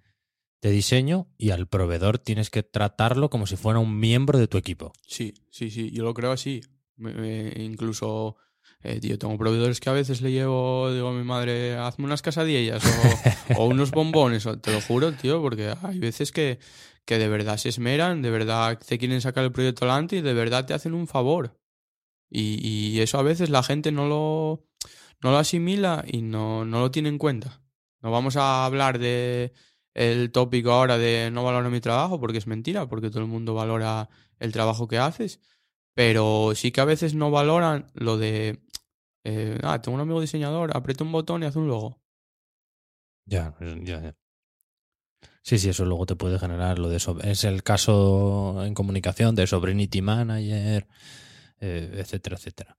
[0.62, 4.58] de diseño y al proveedor tienes que tratarlo como si fuera un miembro de tu
[4.58, 4.94] equipo.
[5.06, 6.62] Sí, sí, sí, yo lo creo así.
[6.96, 8.36] Me- me- incluso
[8.84, 12.22] Eh, tío, tengo proveedores que a veces le llevo, digo a mi madre, hazme unas
[12.22, 16.60] casadillas o, o unos bombones, o- te lo juro, tío, porque hay veces que,
[17.06, 20.34] que de verdad se esmeran, de verdad te quieren sacar el proyecto adelante y de
[20.34, 21.60] verdad te hacen un favor.
[22.30, 24.64] Y, y eso a veces la gente no lo,
[25.22, 27.62] no lo asimila y no, no lo tiene en cuenta.
[28.02, 29.52] No vamos a hablar de
[29.94, 33.56] el tópico ahora de no valoro mi trabajo, porque es mentira, porque todo el mundo
[33.56, 34.10] valora
[34.40, 35.42] el trabajo que haces,
[35.96, 38.62] pero sí que a veces no valoran lo de,
[39.24, 42.02] eh, ah, tengo un amigo diseñador, aprieta un botón y hace un logo.
[43.26, 44.16] Ya, ya, ya.
[45.42, 47.18] Sí, sí, eso luego te puede generar lo de eso.
[47.22, 50.88] Es el caso en comunicación de Sovereignty Manager,
[51.60, 52.78] eh, etcétera, etcétera.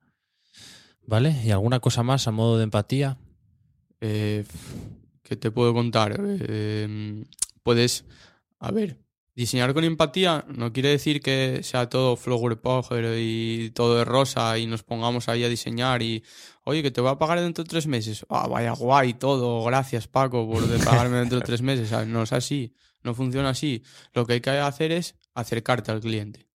[1.07, 1.35] ¿Vale?
[1.45, 3.19] ¿Y alguna cosa más a modo de empatía?
[4.01, 4.45] Eh,
[5.23, 6.21] ¿Qué te puedo contar?
[6.21, 7.25] Eh,
[7.63, 8.05] puedes,
[8.59, 8.99] a ver,
[9.41, 14.59] diseñar con empatía no quiere decir que sea todo flower power y todo de rosa
[14.59, 16.23] y nos pongamos ahí a diseñar y,
[16.65, 18.27] oye, que te voy a pagar dentro de tres meses.
[18.29, 21.91] Ah, vaya guay todo, gracias Paco por pagarme dentro de tres meses.
[22.07, 23.83] No es así, no funciona así.
[24.13, 26.47] Lo que hay que hacer es acercarte al cliente.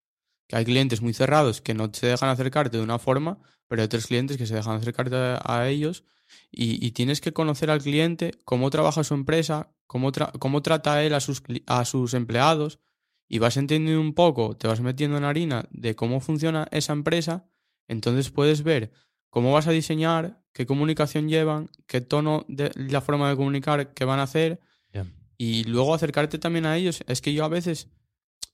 [0.48, 3.88] Que hay clientes muy cerrados que no te dejan acercarte de una forma, pero hay
[3.88, 6.04] otros clientes que se dejan acercarte a ellos
[6.52, 11.04] y, y, tienes que conocer al cliente, cómo trabaja su empresa, cómo, tra cómo trata
[11.04, 12.80] él a sus, a sus empleados
[13.28, 17.48] y vas entendiendo un poco, te vas metiendo en harina de cómo funciona esa empresa,
[17.88, 18.92] entonces puedes ver
[19.30, 24.06] cómo vas a diseñar, qué comunicación llevan, qué tono de la forma de comunicar que
[24.06, 24.60] van a hacer
[24.94, 25.06] Yeah.
[25.38, 27.04] y luego acercarte también a ellos.
[27.08, 27.90] Es que yo a veces,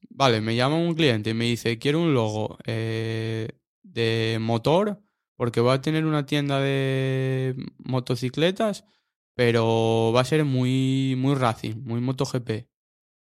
[0.10, 3.50] vale, me llama un cliente y me dice, quiero un logo eh,
[3.84, 5.04] de motor
[5.42, 8.86] porque voy a tener una tienda de motocicletas,
[9.34, 12.68] pero va a ser muy, muy racing, muy MotoGP.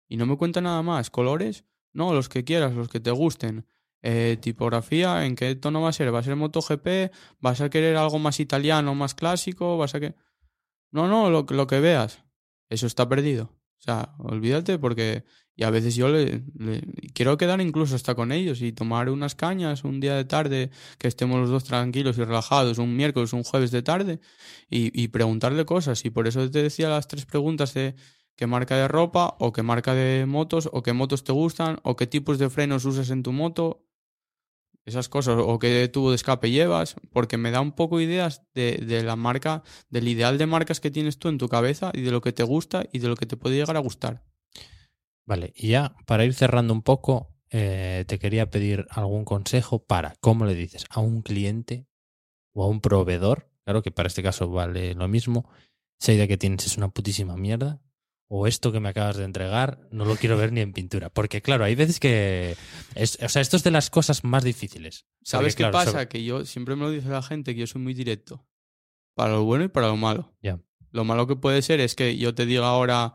[0.07, 1.09] Y no me cuenta nada más.
[1.09, 1.66] ¿Colores?
[1.91, 3.66] No, los que quieras, los que te gusten.
[4.03, 6.14] Eh, tipografía, ¿en qué tono va a ser?
[6.14, 7.11] ¿Va a ser MotoGP?
[7.39, 9.80] ¿Vas a querer algo más italiano, más clásico?
[9.80, 10.14] ¿Vas a que.?
[10.91, 12.24] No, no, lo, lo que veas.
[12.70, 13.45] Eso está perdido.
[13.80, 15.24] O sea, olvídate porque.
[15.56, 16.82] Y a veces yo le, le,
[17.14, 21.08] quiero quedar incluso hasta con ellos y tomar unas cañas un día de tarde, que
[21.08, 24.20] estemos los dos tranquilos y relajados, un miércoles, un jueves de tarde,
[24.70, 26.06] y, y preguntarle cosas.
[26.06, 27.95] Y por eso te decía las tres preguntas de
[28.36, 31.95] qué marca de ropa, o qué marca de motos, o qué motos te gustan, o
[31.95, 33.86] qué tipos de frenos usas en tu moto,
[34.86, 38.84] esas cosas, o qué tubo de escape llevas, porque me da un poco ideas de,
[38.86, 42.12] de la marca, del ideal de marcas que tienes tú en tu cabeza y de
[42.12, 44.33] lo que te gusta y de lo que te puede llegar a gustar.
[45.26, 50.16] Vale, y ya para ir cerrando un poco, eh, te quería pedir algún consejo para
[50.20, 51.88] cómo le dices a un cliente
[52.54, 55.50] o a un proveedor, claro que para este caso vale lo mismo,
[56.00, 57.80] esa idea que tienes es una putísima mierda,
[58.28, 61.10] o esto que me acabas de entregar no lo quiero ver ni en pintura.
[61.12, 62.56] Porque claro, hay veces que...
[62.96, 65.06] Es, o sea, esto es de las cosas más difíciles.
[65.22, 65.92] ¿Sabes Porque, qué claro, pasa?
[65.92, 68.44] sobre- Que yo siempre me lo dice la gente que yo soy muy directo.
[69.16, 70.34] Para lo bueno y para lo malo.
[70.42, 70.60] Ya.
[70.90, 73.14] Lo malo que puede ser es que yo te diga ahora,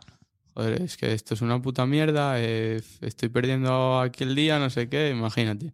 [0.58, 4.70] joder, es que esto es una puta mierda, eh, estoy perdiendo aquí el día, no
[4.70, 5.72] sé qué, imagínate.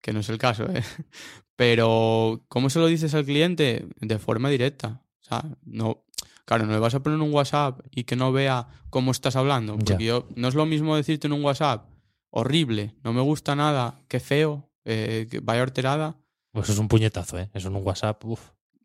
[0.00, 0.82] Que no es el caso, ¿eh?
[1.56, 3.86] Pero, ¿cómo se lo dices al cliente?
[4.00, 5.02] De forma directa.
[5.20, 6.04] O sea, no.
[6.46, 9.78] Claro, no le vas a poner un WhatsApp y que no vea cómo estás hablando.
[9.78, 11.86] Porque yo, no es lo mismo decirte en un WhatsApp,
[12.30, 16.16] horrible, no me gusta nada, qué feo, eh, que vaya horterada,
[16.52, 17.50] Pues es un puñetazo, ¿eh?
[17.54, 18.40] Eso en un WhatsApp, uf.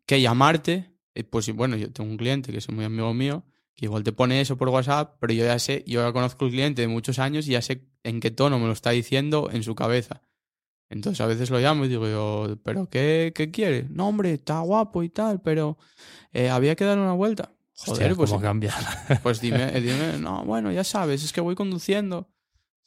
[0.06, 0.90] que llamarte.
[1.14, 3.42] eh, Pues bueno, yo tengo un cliente que es muy amigo mío,
[3.74, 6.50] que igual te pone eso por WhatsApp, pero yo ya sé, yo ya conozco al
[6.50, 9.62] cliente de muchos años y ya sé en qué tono me lo está diciendo en
[9.62, 10.22] su cabeza.
[10.88, 13.86] Entonces a veces lo llamo y digo yo, ¿pero qué, qué quiere?
[13.90, 15.78] No, hombre, está guapo y tal, pero
[16.32, 17.52] eh, había que dar una vuelta.
[17.76, 18.74] Joder, Hostia, pues, cómo cambia.
[19.22, 22.28] pues dime, eh, dime, no, bueno, ya sabes, es que voy conduciendo,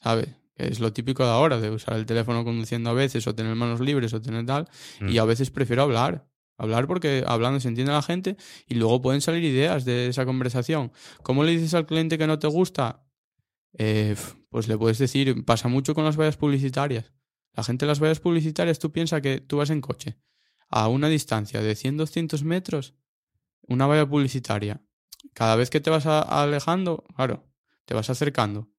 [0.02, 0.28] ¿sabes?
[0.56, 3.80] Es lo típico de ahora, de usar el teléfono conduciendo a veces, o tener manos
[3.80, 4.68] libres, o tener tal,
[5.00, 5.20] y Mm.
[5.20, 6.28] a veces prefiero hablar.
[6.58, 8.38] Hablar porque hablando se entiende la gente
[8.68, 10.92] y luego pueden salir ideas de esa conversación.
[11.24, 13.04] ¿Cómo le dices al cliente que no te gusta?
[13.78, 14.16] Eh,
[14.50, 17.12] pues le puedes decir, pasa mucho con las vallas publicitarias.
[17.54, 20.18] La gente en las vallas publicitarias, tú piensas que tú vas en coche
[20.70, 22.96] a una distancia de 100, 200 metros,
[23.68, 24.82] una valla publicitaria.
[25.34, 27.48] Cada vez que te vas a- alejando, claro,
[27.86, 28.70] te vas acercando,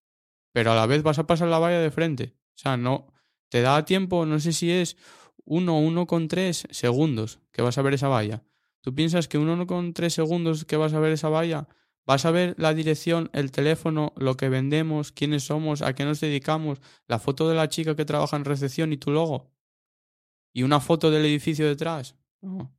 [0.53, 2.37] pero a la vez vas a pasar la valla de frente.
[2.55, 3.13] O sea, no
[3.49, 4.97] te da tiempo, no sé si es
[5.45, 8.43] 1 1,3 segundos que vas a ver esa valla.
[8.81, 11.69] ¿Tú piensas que 1,3 segundos que vas a ver esa valla
[12.07, 16.21] vas a ver la dirección, el teléfono, lo que vendemos, quiénes somos, a qué nos
[16.21, 19.51] dedicamos, la foto de la chica que trabaja en recepción y tu logo?
[20.53, 22.15] ¿Y una foto del edificio detrás?
[22.41, 22.77] No.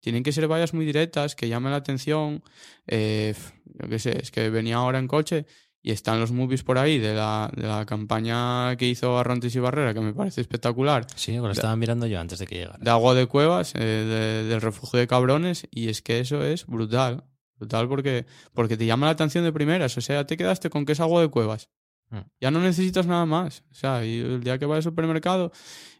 [0.00, 2.42] Tienen que ser vallas muy directas, que llamen la atención.
[2.86, 3.34] Eh,
[3.64, 5.46] yo qué sé, es que venía ahora en coche
[5.82, 9.58] y están los movies por ahí de la, de la campaña que hizo Arrantes y
[9.58, 12.78] Barrera, que me parece espectacular, Sí, lo estaba mirando yo antes de que llegara.
[12.80, 16.66] de agua de cuevas, eh, de- del refugio de cabrones, y es que eso es
[16.66, 17.24] brutal.
[17.56, 19.96] Brutal porque, porque te llama la atención de primeras.
[19.96, 21.68] O sea, te quedaste con que es agua de cuevas.
[22.10, 22.18] Mm.
[22.40, 23.62] Ya no necesitas nada más.
[23.70, 25.52] O sea, y el día que vas al supermercado,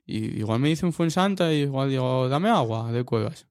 [0.05, 3.47] y igual me dicen Fuensanta y igual digo, dame agua de cuevas.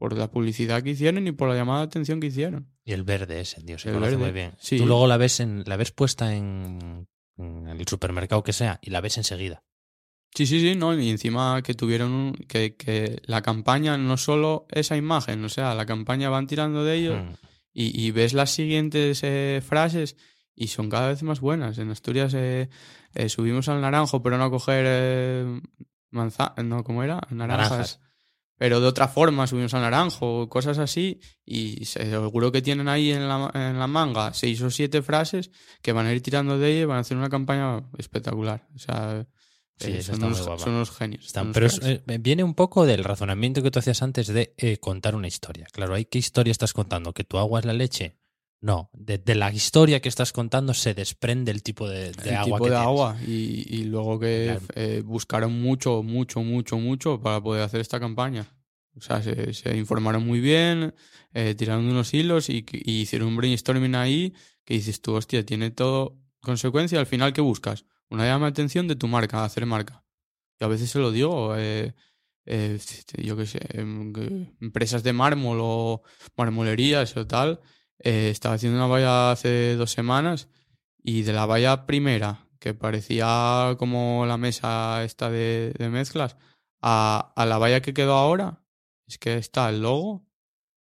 [0.00, 2.70] Por la publicidad que hicieron y por la llamada de atención que hicieron.
[2.86, 4.54] Y el verde ese, tío, se El conoce verde, muy bien.
[4.58, 4.78] sí.
[4.78, 8.88] Tú luego la ves en, la ves puesta en, en el supermercado que sea y
[8.88, 9.62] la ves enseguida.
[10.34, 14.64] Sí, sí, sí, no, y encima que tuvieron un- que, que la campaña no solo
[14.70, 17.32] esa imagen, o sea, la campaña van tirando de ellos Mm.
[17.74, 20.16] y, y ves las siguientes eh, frases
[20.54, 21.76] y son cada vez más buenas.
[21.76, 22.70] En Asturias eh,
[23.14, 25.60] eh, subimos al naranjo, pero no a coger eh,
[26.10, 27.20] manza no, ¿cómo era?
[27.30, 27.36] Naranjas.
[27.70, 28.00] Naranjas.
[28.60, 33.26] Pero de otra forma subimos al naranjo, cosas así, y seguro que tienen ahí en
[33.26, 35.50] la, en la manga seis o siete frases
[35.80, 38.68] que van a ir tirando de ella y van a hacer una campaña espectacular.
[38.76, 39.26] O sea,
[39.78, 41.24] Sí, eh, son, unos, son unos genios.
[41.24, 44.26] Está- son unos pero es- eh, viene un poco del razonamiento que tú hacías antes
[44.26, 45.66] de eh, contar una historia.
[45.72, 47.14] Claro, ¿hay qué historia estás contando?
[47.14, 48.19] ¿Que tu agua es la leche?
[48.62, 52.36] No, de, de la historia que estás contando se desprende el tipo de, de el
[52.36, 52.86] agua tipo que de tienes.
[52.86, 54.66] agua y, y luego que Claro.
[54.74, 58.54] eh, buscaron mucho, mucho, mucho, mucho para poder hacer esta campaña.
[58.96, 60.94] O sea, se, se informaron muy bien,
[61.32, 64.34] eh, tiraron unos hilos y, y hicieron un brainstorming ahí
[64.64, 66.98] que dices tú, hostia, tiene todo consecuencia.
[67.00, 67.86] Al final, ¿qué buscas?
[68.10, 70.04] Una llama de atención de tu marca, hacer marca.
[70.60, 71.94] Y a veces se lo digo, eh,
[72.44, 72.78] eh,
[73.22, 76.02] yo qué sé, em, que empresas de mármol o
[76.36, 77.60] marmolerías o tal.
[78.00, 80.48] Eh, estaba haciendo una valla hace dos semanas
[81.02, 86.36] y de la valla primera, que parecía como la mesa esta de, mezclas,
[86.82, 88.64] a, a la valla que quedó ahora,
[89.06, 90.26] es que está el logo,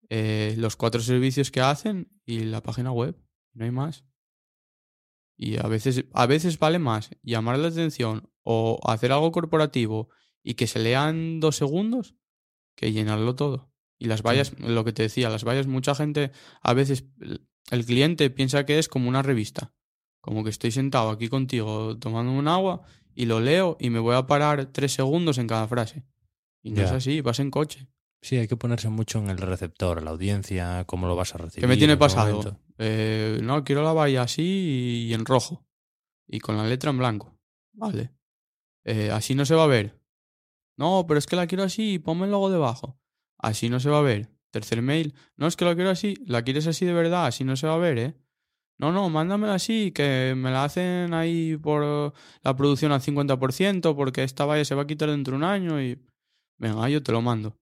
[0.09, 3.15] eh, los cuatro servicios que hacen y la página web.
[3.53, 4.05] No hay más.
[5.37, 10.09] Y a veces, a veces vale más llamar la atención o hacer algo corporativo
[10.43, 12.15] y que se lea en dos segundos
[12.75, 13.71] que llenarlo todo.
[13.99, 16.31] Y las vallas, lo que te decía, las vallas, mucha gente,
[16.61, 17.05] a veces
[17.69, 19.73] el cliente piensa que es como una revista.
[20.21, 22.81] Como que estoy sentado aquí contigo tomando un agua
[23.13, 26.05] y lo leo y me voy a parar tres segundos en cada frase.
[26.63, 27.87] Y no es así, vas en coche.
[28.21, 31.61] Sí, hay que ponerse mucho en el receptor, la audiencia, cómo lo vas a recibir.
[31.61, 32.59] ¿Qué me tiene pasado?
[32.77, 35.65] Eh, no, quiero la valla así y en rojo.
[36.27, 37.37] Y con la letra en blanco.
[37.73, 38.11] Vale.
[38.83, 39.99] Eh, así no se va a ver.
[40.77, 42.98] No, pero es que la quiero así y ponme el logo debajo.
[43.39, 44.29] Así no se va a ver.
[44.51, 45.15] Tercer mail.
[45.37, 46.15] No, es que la quiero así.
[46.25, 47.25] La quieres así de verdad.
[47.25, 48.15] Así no se va a ver, ¿eh?
[48.79, 54.23] No, no, mándamela así, que me la hacen ahí por la producción al 50%, porque
[54.23, 55.99] esta valla se va a quitar dentro de un año y...
[56.57, 57.57] Venga, yo te lo mando.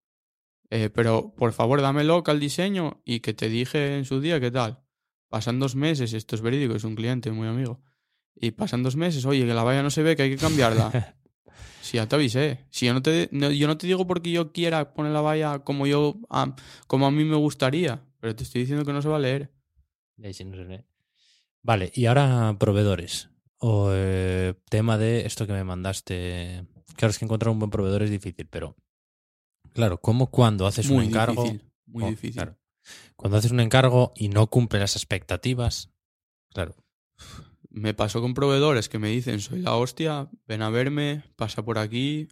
[0.70, 4.40] Eh, pero por favor, dame loca al diseño y que te dije en su día
[4.40, 4.84] qué tal.
[5.30, 7.82] Pasan dos meses, esto es verídico, es un cliente muy amigo.
[8.36, 11.16] Y pasan dos meses, oye, que la valla no se ve, que hay que cambiarla.
[11.88, 12.66] Si ya te avisé.
[12.70, 15.60] Si yo no te, no- yo no te digo porque yo quiera poner la valla
[15.60, 16.54] como yo, a-
[16.88, 19.52] como a mí me gustaría, pero te estoy diciendo que no se va a leer.
[20.34, 20.86] Sí no se ve.
[21.64, 23.30] Vale, y ahora proveedores.
[23.60, 26.66] O eh, tema de esto que me mandaste.
[26.96, 28.76] Claro, es que encontrar un buen proveedor es difícil, pero.
[29.74, 31.44] Claro, ¿cómo cuando haces Muy un encargo?
[31.44, 32.34] difícil, muy Oh, difícil.
[32.34, 32.58] claro.
[33.16, 35.92] Cuando haces un encargo y no cumple las expectativas.
[36.54, 36.76] Claro.
[37.78, 41.78] Me pasó con proveedores que me dicen, soy la hostia, ven a verme, pasa por
[41.78, 42.28] aquí,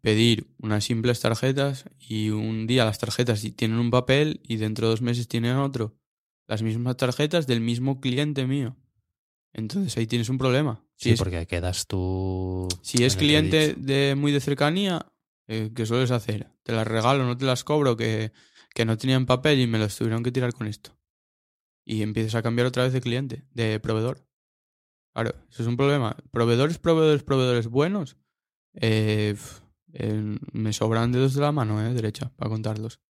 [0.00, 4.92] pedir unas simples tarjetas y un día las tarjetas tienen un papel y dentro de
[4.92, 5.98] dos meses tienen otro.
[6.46, 8.76] Las mismas tarjetas del mismo cliente mío.
[9.52, 10.82] Entonces ahí tienes un problema.
[10.96, 12.68] Si Sí, es, porque quedas tú.
[12.82, 15.06] si es en cliente de muy de cercanía,
[15.48, 16.48] eh, ¿qué sueles hacer?
[16.62, 18.32] Te las regalo, no te las cobro, que,
[18.74, 20.96] que no tenían papel y me las tuvieron que tirar con esto.
[21.84, 24.24] Y empiezas a cambiar otra vez de cliente, de proveedor.
[25.16, 26.14] Claro, eso es un problema.
[26.30, 28.18] Proveedores, proveedores, proveedores buenos.
[28.74, 29.34] eh,
[30.52, 33.00] me sobran dedos de la mano, eh, derecha, para contarlos.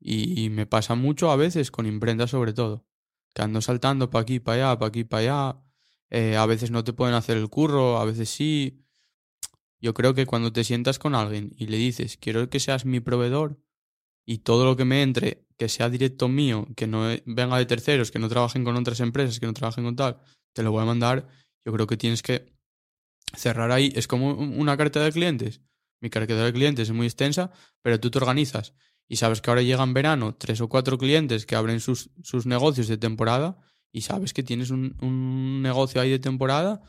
[0.00, 2.86] Y, me pasa mucho a veces con imprenta sobre todo.
[3.34, 5.62] Que ando saltando para aquí, para allá, para aquí, para allá.
[6.08, 8.82] Eh, a veces no te pueden hacer el curro, a veces sí.
[9.82, 13.00] Yo creo que cuando te sientas con alguien y le dices, quiero que seas mi
[13.00, 13.60] proveedor
[14.24, 18.10] y todo lo que me entre, que sea directo mío, que no venga de terceros,
[18.10, 20.22] que no trabajen con otras empresas, que no trabajen con tal,
[20.52, 21.28] te lo voy a mandar.
[21.64, 22.52] Yo creo que tienes que
[23.36, 23.92] cerrar ahí.
[23.94, 25.60] Es como un- una cartera de clientes.
[26.00, 28.74] Mi cartera de clientes es muy extensa, pero tú te organizas
[29.08, 32.88] y sabes que ahora llegan verano tres o cuatro clientes que abren sus, sus negocios
[32.88, 33.58] de temporada
[33.92, 36.82] y sabes que tienes un, un negocio ahí de temporada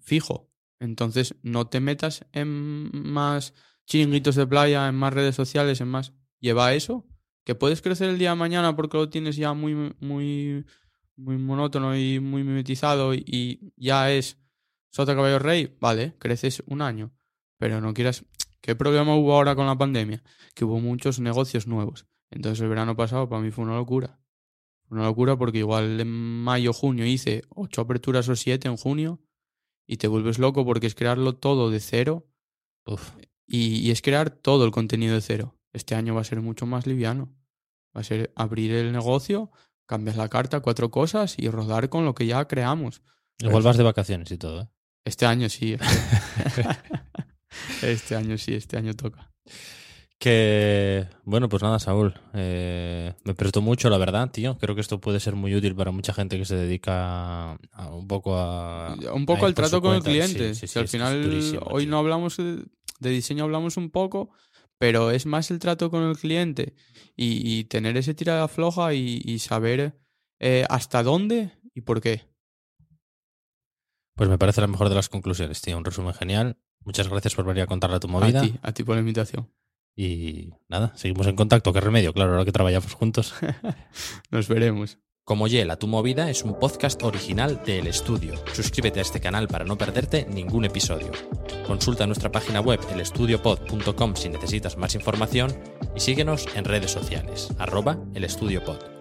[0.00, 0.52] fijo.
[0.78, 3.54] Entonces no te metas en más
[3.86, 6.12] chiringuitos de playa, en más redes sociales, en más...
[6.38, 7.06] Lleva eso,
[7.44, 10.66] que puedes crecer el día de mañana porque lo tienes ya muy, muy,
[11.16, 14.38] muy monótono y muy mimetizado y, ya es
[14.90, 17.12] sota caballo rey, vale, creces un año,
[17.58, 18.24] pero no quieras...
[18.60, 20.24] ¿Qué problema hubo ahora con la pandemia?
[20.54, 22.06] Que hubo muchos negocios nuevos.
[22.30, 24.18] Entonces el verano pasado para mí fue una locura.
[24.88, 29.20] Una locura porque igual en mayo, junio hice ocho aperturas o siete en junio
[29.86, 32.26] y te vuelves loco porque es crearlo todo de cero
[32.86, 33.12] Uf.
[33.46, 35.56] y, y es crear todo el contenido de cero.
[35.72, 37.32] Este año va a ser mucho más liviano.
[37.96, 39.52] Va a ser abrir el negocio,
[39.86, 43.02] cambias la carta, cuatro cosas y rodar con lo que ya creamos.
[43.38, 44.68] Igual vas de vacaciones y todo, ¿eh?
[45.04, 45.76] Este año sí.
[47.82, 49.30] este año sí, este año toca.
[50.18, 52.14] Que, bueno, pues nada, Saúl.
[52.32, 54.56] eh, me prestó mucho, la verdad, tío.
[54.58, 58.08] Creo que esto puede ser muy útil para mucha gente que se dedica a- un
[58.08, 58.96] poco a.
[59.12, 60.54] Un poco al trato con el cliente.
[60.54, 61.22] Sí, sí, Si al final
[61.66, 61.90] hoy tío.
[61.90, 62.64] no hablamos de,
[62.98, 64.30] de diseño, hablamos un poco,
[64.78, 66.74] pero es más el trato con el cliente
[67.16, 69.98] y, y tener ese tirada floja y, y saber
[70.38, 72.22] eh, hasta dónde y por qué.
[74.14, 75.76] Pues me parece la mejor de las conclusiones, tío.
[75.76, 76.58] Un resumen genial.
[76.84, 78.40] Muchas gracias por venir a contarle tu A movida.
[78.40, 79.52] ti, a ti por la invitación.
[79.94, 81.72] Y nada, seguimos en contacto.
[81.72, 82.12] ¿Qué remedio?
[82.12, 83.34] Claro, ahora que trabajamos juntos.
[84.30, 84.98] Nos veremos.
[85.26, 88.34] Como Yela, tu movida es un podcast original de El Estudio.
[88.52, 91.10] Suscríbete a este canal para no perderte ningún episodio.
[91.66, 95.52] Consulta nuestra página web elestudiopod.com si necesitas más información
[95.96, 98.95] y síguenos en redes sociales, arroba elestudiopod.